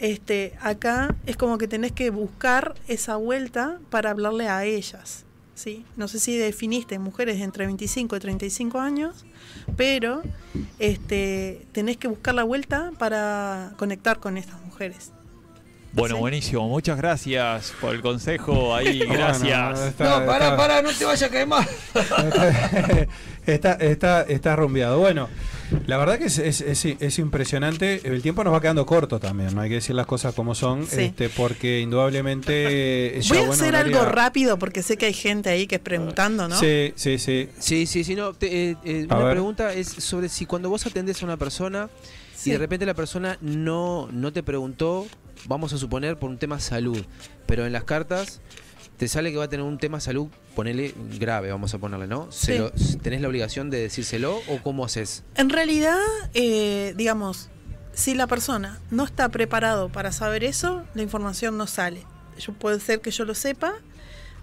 [0.00, 5.24] este, acá es como que tenés que buscar esa vuelta para hablarle a ellas.
[5.54, 5.84] ¿Sí?
[5.96, 9.24] No sé si definiste mujeres entre 25 y 35 años,
[9.76, 10.22] pero
[10.78, 15.12] este, tenés que buscar la vuelta para conectar con estas mujeres.
[15.94, 16.20] Bueno, Sí.
[16.22, 16.68] buenísimo.
[16.68, 18.98] Muchas gracias por el consejo ahí.
[19.06, 19.80] Bueno, Gracias.
[19.80, 21.68] está- no, pará, está- pará, no te vayas a quemar.
[23.46, 24.98] está, está, está rumbeado.
[24.98, 25.28] Bueno,
[25.86, 28.00] la verdad que es, es, es- es impresionante.
[28.04, 30.86] El tiempo nos va quedando corto también, no hay que decir las cosas como son,
[30.86, 31.02] Sí.
[31.02, 33.20] este, porque indudablemente.
[33.28, 36.48] Voy a bueno hacer algo rápido porque sé que hay gente ahí que es preguntando,
[36.48, 36.58] ¿no?
[36.58, 37.48] Sí, sí, sí.
[37.58, 38.32] Sí, sí, sí, no.
[38.34, 39.32] te- eh, eh, una ver.
[39.32, 41.88] pregunta es sobre si cuando vos atendés a una persona
[42.34, 42.50] Sí.
[42.50, 45.06] y de repente la persona no, no te preguntó,
[45.46, 47.04] vamos a suponer por un tema salud,
[47.46, 48.40] pero en las cartas
[48.96, 52.30] te sale que va a tener un tema salud, ponele grave, vamos a ponerle, ¿no?
[52.30, 52.58] Se Sí.
[52.58, 55.24] lo- ¿Tenés la obligación de decírselo o cómo haces?
[55.36, 55.98] En realidad,
[56.34, 57.48] eh, digamos,
[57.94, 62.04] si la persona no está preparado para saber eso, la información no sale.
[62.38, 63.74] Yo puede ser que yo lo sepa,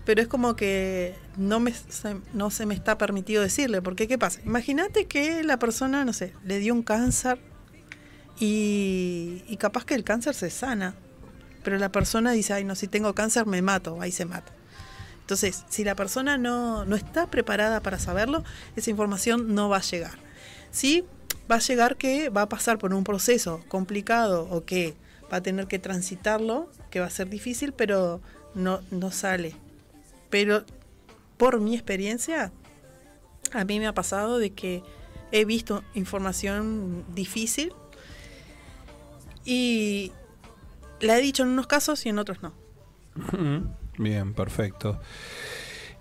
[0.05, 4.17] pero es como que no me se, no se me está permitido decirle, porque qué
[4.17, 4.39] pasa?
[4.45, 7.39] Imagínate que la persona, no sé, le dio un cáncer
[8.39, 10.95] y, y capaz que el cáncer se sana,
[11.63, 14.53] pero la persona dice, ay no, si tengo cáncer me mato, ahí se mata.
[15.29, 18.43] Entonces, si la persona no, no está preparada para saberlo,
[18.75, 20.17] esa información no va a llegar.
[20.71, 21.05] Sí,
[21.49, 24.95] va a llegar que va a pasar por un proceso complicado o que
[25.31, 28.21] va a tener que transitarlo, que va a ser difícil, pero
[28.55, 29.53] no, no sale.
[30.31, 30.63] Pero
[31.37, 32.51] por mi experiencia,
[33.53, 34.81] a mí me ha pasado de que
[35.31, 37.71] he visto información difícil
[39.45, 40.11] y
[41.01, 42.51] la he dicho en unos casos y en otros no.
[43.99, 44.99] Bien, perfecto.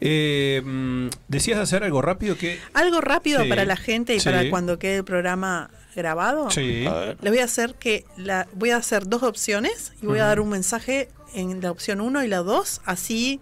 [0.00, 2.58] Eh, mm, decías hacer algo rápido que.
[2.72, 4.24] Algo rápido Sí, para la gente y sí.
[4.24, 6.50] para cuando quede el programa grabado.
[6.50, 6.86] Sí.
[7.20, 10.38] Le voy a hacer que la, voy a hacer dos opciones y voy a dar
[10.38, 12.82] un mensaje en la opción 1 y la 2.
[12.84, 13.40] Así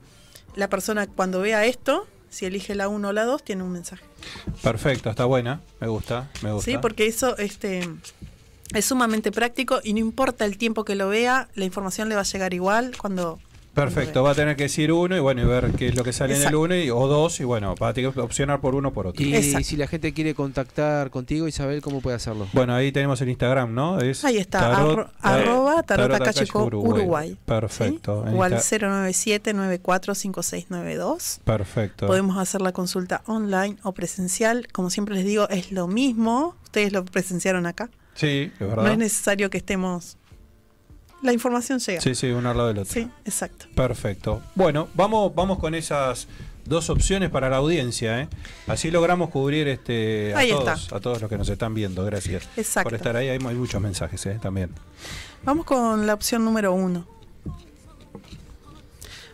[0.55, 4.05] la persona cuando vea esto, si elige la 1 o la 2, tiene un mensaje.
[4.63, 5.61] Perfecto, está buena.
[5.81, 6.71] Me gusta, me gusta.
[6.71, 7.87] Sí, porque eso este,
[8.73, 12.23] es sumamente práctico y no importa el tiempo que lo vea, la información le va
[12.23, 13.39] a llegar igual cuando...
[13.77, 16.13] Perfecto, va a tener que decir uno y bueno, y ver qué es lo que
[16.13, 18.75] sale en el uno y, o dos y bueno, va a tener que opcionar por
[18.75, 19.23] uno o por otro.
[19.25, 22.49] Y si la gente quiere contactar contigo, Isabel, ¿cómo puede hacerlo?
[22.53, 24.01] Bueno, ahí tenemos el Instagram, ¿no?
[24.01, 27.37] Es Ahí está, tarot- arro- arroba tarot tarot Akashiko Uruguay.
[27.45, 28.25] Perfecto.
[28.27, 28.35] ¿sí?
[28.35, 28.79] O al Insta-
[30.17, 31.41] 097-945692.
[31.45, 32.07] Perfecto.
[32.07, 34.67] Podemos hacer la consulta online o presencial.
[34.73, 36.55] Como siempre les digo, es lo mismo.
[36.65, 37.91] Ustedes lo presenciaron acá.
[38.15, 38.85] Sí, es verdad.
[38.85, 40.17] No es necesario que estemos.
[41.27, 42.01] La información llega.
[42.01, 42.93] Sí, sí, uno al lado del otro.
[42.95, 43.67] Sí, exacto.
[43.75, 44.43] Perfecto.
[44.55, 46.29] Bueno, vamos, vamos con esas
[46.65, 48.29] dos opciones para la audiencia, ¿eh?
[48.69, 50.97] Así logramos cubrir este a Ahí todos, está.
[50.97, 52.05] a todos los que nos están viendo.
[52.05, 52.91] Gracias Exacto.
[52.91, 53.29] por estar ahí.
[53.29, 54.39] Hay, hay muchos mensajes, ¿eh?
[54.41, 54.71] También.
[55.43, 57.09] Vamos con la opción número uno.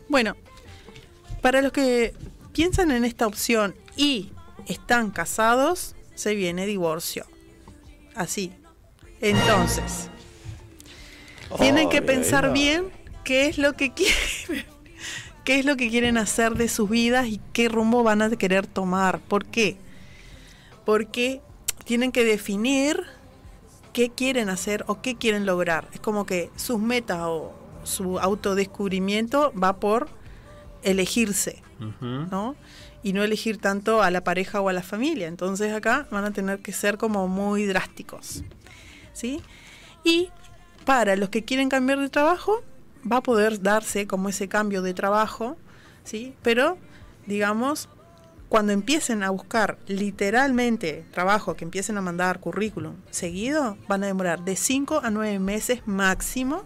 [0.08, 0.34] Bueno,
[1.42, 2.14] para los que
[2.54, 4.30] piensan en esta opción y
[4.66, 7.26] están casados, se viene divorcio.
[8.14, 8.52] Así.
[9.20, 10.08] Entonces,
[11.58, 12.90] tienen que pensar bien
[13.24, 14.66] qué es lo que quieren,
[15.44, 18.66] qué es lo que quieren hacer de sus vidas y qué rumbo van a querer
[18.66, 19.20] tomar.
[19.20, 19.76] ¿Por qué?
[20.84, 21.40] Porque
[21.84, 23.02] tienen que definir
[23.92, 25.88] qué quieren hacer o qué quieren lograr.
[25.92, 30.08] Es como que sus metas o su autodescubrimiento va por
[30.82, 31.62] elegirse,
[32.00, 32.56] ¿no?
[33.02, 35.26] Y no elegir tanto a la pareja o a la familia.
[35.26, 38.44] Entonces acá van a tener que ser como muy drásticos,
[39.12, 39.42] ¿sí?
[40.04, 40.30] Y
[40.84, 42.62] para los que quieren cambiar de trabajo,
[43.10, 45.56] va a poder darse como ese cambio de trabajo,
[46.04, 46.34] ¿sí?
[46.42, 46.78] Pero,
[47.26, 47.88] digamos,
[48.48, 54.44] cuando empiecen a buscar literalmente trabajo, que empiecen a mandar currículum seguido, van a demorar
[54.44, 56.62] de 5 a 9 meses máximo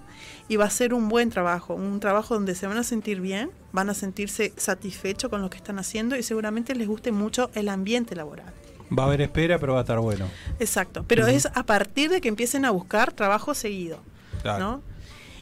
[0.49, 3.53] y va a ser un buen trabajo, un trabajo donde se van a sentir bien,
[3.71, 7.69] van a sentirse satisfechos con lo que están haciendo y seguramente les guste mucho el
[7.69, 8.53] ambiente laboral.
[8.97, 10.27] Va a haber espera, pero va a estar bueno.
[10.59, 14.01] Exacto, pero es a partir de que empiecen a buscar trabajo seguido,
[14.43, 14.59] Claro.
[14.65, 14.83] ¿no?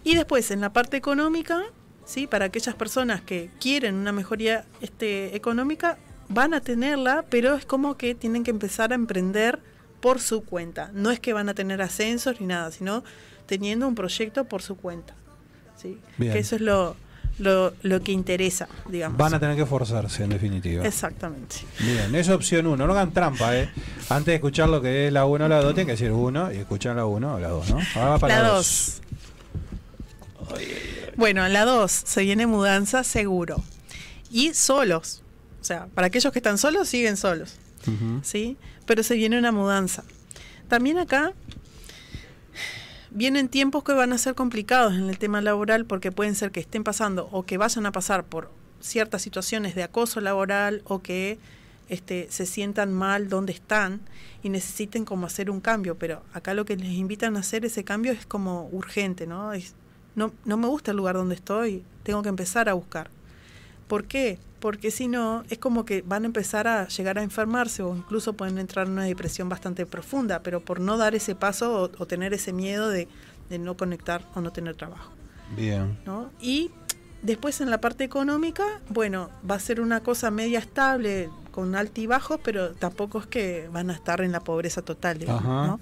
[0.03, 1.63] Y después en la parte económica,
[2.05, 7.65] sí, para aquellas personas que quieren una mejoría este, económica, van a tenerla, pero es
[7.67, 9.61] como que tienen que empezar a emprender
[10.01, 10.91] por su cuenta.
[10.93, 13.05] No es que van a tener ascensos ni nada, sino
[13.47, 15.15] teniendo un proyecto por su cuenta.
[15.77, 15.99] ¿sí?
[16.19, 16.97] Que eso es lo,
[17.39, 19.19] lo, lo que interesa, digamos.
[19.19, 20.87] Van a tener que forzarse, en definitiva.
[20.87, 21.57] Exactamente.
[21.81, 22.87] Bien, es opción uno.
[22.87, 23.71] No hagan trampa, ¿eh?
[24.09, 26.53] Antes de escuchar lo que es la 1 o la 2, tienen que decir 1
[26.53, 27.81] y escuchar la 1 o la 2, ¿no?
[27.97, 29.01] Ahora va para La la 2.
[31.17, 33.63] Bueno, la 2 se viene mudanza seguro.
[34.31, 35.23] Y solos.
[35.61, 37.57] O sea, para aquellos que están solos, siguen solos.
[38.23, 38.57] ¿Sí?
[38.87, 40.05] Pero se viene una mudanza.
[40.69, 41.33] También acá
[43.15, 46.61] vienen tiempos que van a ser complicados en el tema laboral porque pueden ser que
[46.61, 48.51] estén pasando o que vayan a pasar por
[48.81, 51.39] ciertas situaciones de acoso laboral o que
[51.89, 54.01] este, se sientan mal donde están
[54.43, 57.85] y necesiten como hacer un cambio, pero acá lo que les invitan a hacer ese
[57.85, 59.53] cambio es como urgente, ¿no?
[59.53, 59.75] Es,
[60.17, 63.11] no, no me gusta el lugar donde estoy, tengo que empezar a buscar.
[63.87, 64.39] ¿Por qué?
[64.65, 68.33] Porque si no, es como que van a empezar a llegar a enfermarse o incluso
[68.33, 72.07] pueden entrar en una depresión bastante profunda, pero por no dar ese paso o, o
[72.07, 73.07] tener ese miedo de,
[73.51, 75.13] de no conectar o no tener trabajo.
[75.55, 75.99] Bien.
[76.07, 76.31] ¿no?
[76.41, 76.71] Y
[77.21, 82.41] después en la parte económica, bueno, va a ser una cosa media estable, con altibajos,
[82.43, 85.67] pero tampoco es que van a estar en la pobreza total, digamos, Ajá.
[85.67, 85.81] ¿no?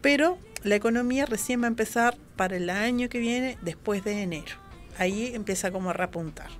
[0.00, 4.56] Pero la economía recién va a empezar para el año que viene, después de enero.
[4.98, 6.50] Ahí empieza como a repuntar,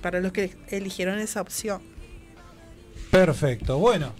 [0.00, 1.82] para los que eligieron esa opción.
[3.10, 3.78] Perfecto.
[3.78, 4.12] Bueno,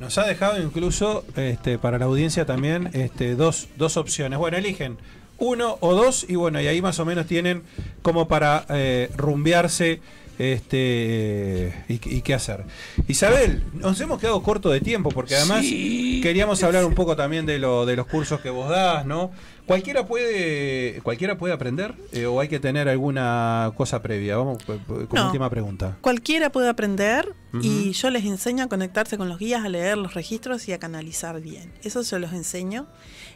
[0.00, 4.38] nos ha dejado incluso este, para la audiencia también este, dos, dos opciones.
[4.38, 4.98] Bueno, eligen
[5.38, 7.62] uno o dos y bueno, y ahí más o menos tienen
[8.02, 10.00] como para eh, rumbearse
[10.38, 12.64] este y, y qué hacer.
[13.08, 16.20] Isabel, nos hemos quedado corto de tiempo porque además Sí.
[16.22, 19.30] queríamos hablar un poco también de lo de los cursos que vos das, ¿no?
[19.66, 24.36] Cualquiera puede cualquiera puede aprender eh, o hay que tener alguna cosa previa.
[24.36, 25.26] Vamos eh, con No.
[25.26, 25.96] última pregunta.
[26.02, 27.92] Cualquiera puede aprender y Ujú.
[27.92, 31.40] yo les enseño a conectarse con los guías, a leer los registros y a canalizar
[31.40, 31.72] bien.
[31.82, 32.86] Eso yo los enseño.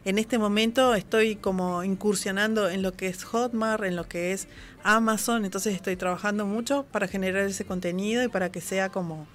[0.04, 4.48] En este momento estoy como incursionando en lo que es Hotmart, en lo que es
[4.82, 9.26] Amazon, entonces estoy trabajando mucho para generar ese contenido y para que sea como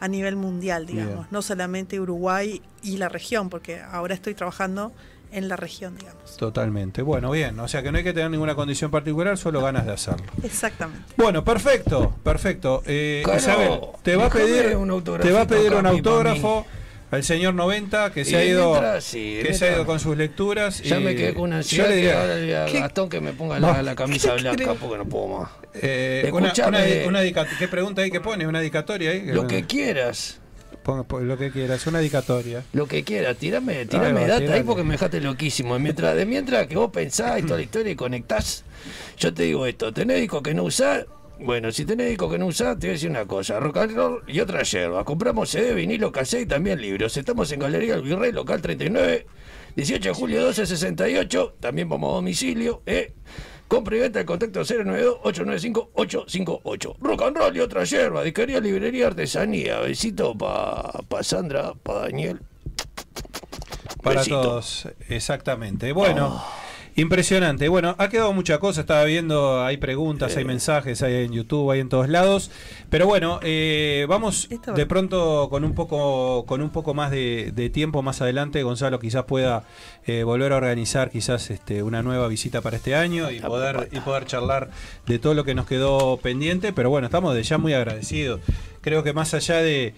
[0.00, 1.26] a nivel mundial, digamos, Bien.
[1.30, 4.92] no solamente Uruguay y la región, porque ahora estoy trabajando
[5.34, 6.36] en la región, digamos.
[6.36, 7.02] Totalmente.
[7.02, 7.58] Bueno, bien.
[7.60, 10.24] O sea que no hay que tener ninguna condición particular, solo ganas de hacerlo.
[10.42, 11.12] Exactamente.
[11.16, 12.82] Bueno, perfecto, perfecto.
[12.86, 16.66] Eh, Isabel, te va a pedir un te va a pedir un autógrafo
[17.10, 20.16] al señor 90 que se ha ido mientras, sí, que se ha ido con sus
[20.16, 20.82] lecturas.
[20.82, 22.64] Ya y me quedé con una yo ansiedad le que diría, ahora le digo a
[22.66, 24.76] ¿Qué- Gastón que me ponga la, camisa ¿Qué blanca cree?
[24.76, 25.50] porque no puedo más.
[25.74, 27.20] eh, una, una-
[27.58, 28.46] ¿Qué pregunta ahí que pone?
[28.46, 29.26] ¿Una dedicatoria ahí?
[29.26, 30.40] Lo que quieras.
[30.84, 32.62] Ponga- lo que quieras, una dedicatoria.
[32.74, 35.78] Lo que quieras, tirame, tirame data ahí porque me dejaste loquísimo.
[35.78, 38.64] Mientras, de mientras que vos pensás y toda la historia y conectás,
[39.18, 41.06] yo te digo esto, tenés disco que no usás,
[41.40, 43.96] bueno, si tenés disco que no usás, te voy a decir una cosa, rock and
[43.96, 45.04] roll y otra yerba.
[45.04, 47.16] Compramos CD, vinilo, cassette y también libros.
[47.16, 49.26] Estamos en Galería El Virrey, local 39,
[49.76, 53.14] 18 de julio 1268, también vamos a domicilio, eh.
[53.74, 56.96] Compra y venta al contacto 092-895-858.
[57.00, 58.22] Rock and roll y otra yerba.
[58.22, 59.80] Disquería, librería, artesanía.
[59.80, 62.40] Besito para pa Sandra, para Daniel.
[64.00, 64.42] Para Besito.
[64.42, 65.90] todos, exactamente.
[65.90, 66.40] Bueno,
[66.96, 67.68] impresionante.
[67.68, 68.82] Bueno, ha quedado mucha cosa.
[68.82, 72.50] Estaba viendo, hay preguntas, hay mensajes, hay en YouTube, hay en todos lados.
[72.90, 77.70] Pero bueno, eh, vamos de pronto con un poco, con un poco más de, de
[77.70, 78.62] tiempo más adelante.
[78.62, 79.64] Gonzalo quizás pueda
[80.06, 84.00] eh, volver a organizar quizás este, una nueva visita para este año y poder, y
[84.00, 84.70] poder charlar
[85.06, 86.72] de todo lo que nos quedó pendiente.
[86.72, 88.40] Pero bueno, estamos de ya muy agradecidos.
[88.80, 89.94] Creo que más allá de,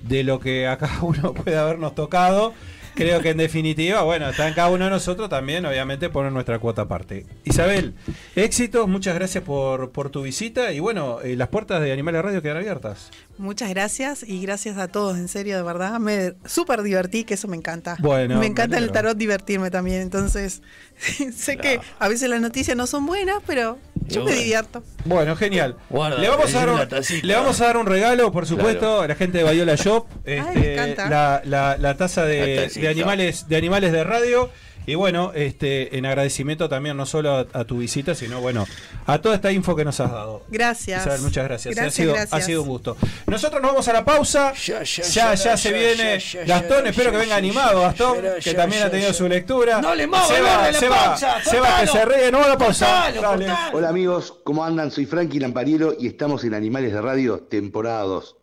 [0.00, 2.54] de lo que a cada uno puede habernos tocado.
[2.94, 6.58] Creo que en definitiva, bueno, está en cada uno de nosotros también, obviamente, poner nuestra
[6.58, 7.26] cuota aparte.
[7.44, 7.94] Isabel,
[8.36, 12.42] éxitos, muchas gracias por, por tu visita y bueno, eh, las puertas de Animales Radio
[12.42, 13.10] quedan abiertas.
[13.38, 15.98] Muchas gracias y gracias a todos, en serio, de verdad.
[15.98, 17.96] Me súper divertí, que eso me encanta.
[18.00, 20.02] Bueno, me me encanta el tarot divertirme también.
[20.02, 20.62] Entonces,
[21.34, 23.78] sé que a veces las noticias no son buenas, pero
[24.10, 24.40] yo me bueno.
[24.40, 24.82] divierto.
[25.04, 25.76] Bueno, genial.
[25.88, 27.26] Guarda, le, vamos a dar un, tacita.
[27.26, 29.00] le vamos a dar un regalo, por supuesto, Claro.
[29.02, 30.06] a la gente de Bayola Shop.
[30.24, 31.08] me este, encanta.
[31.08, 32.80] la, la- la taza de, La tacita.
[32.86, 34.50] de animales, de animales de radio.
[34.86, 38.66] Y bueno, este, en agradecimiento también no solo a, a tu visita, sino bueno,
[39.06, 40.42] a toda esta info que nos has dado.
[40.48, 41.02] Gracias.
[41.02, 41.74] Isabel, muchas gracias.
[41.74, 42.32] Gracias, ha, sido, gracias.
[42.32, 42.96] ha sido un gusto.
[43.26, 44.52] Nosotros nos vamos a la pausa.
[44.54, 46.84] Ya, ya, Ya, ya, ya, se ya, viene ya, ya, Gastón.
[46.84, 49.14] ya, espero ya, que venga ya, animado, Gastón, ya, que también ya, ha tenido ya.
[49.14, 49.80] su lectura.
[49.80, 52.86] No le muevas, Seba, dale la Seba, pausa, Seba, que se ríe, no la pausa.
[52.86, 53.46] Cortalo, Dale.
[53.46, 53.76] cortalo.
[53.78, 54.90] Hola amigos, ¿cómo andan?
[54.90, 58.36] Soy Frankie Lampariero y estamos en Animales de Radio, temporada 2.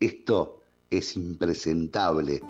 [0.00, 2.40] Esto es impresentable.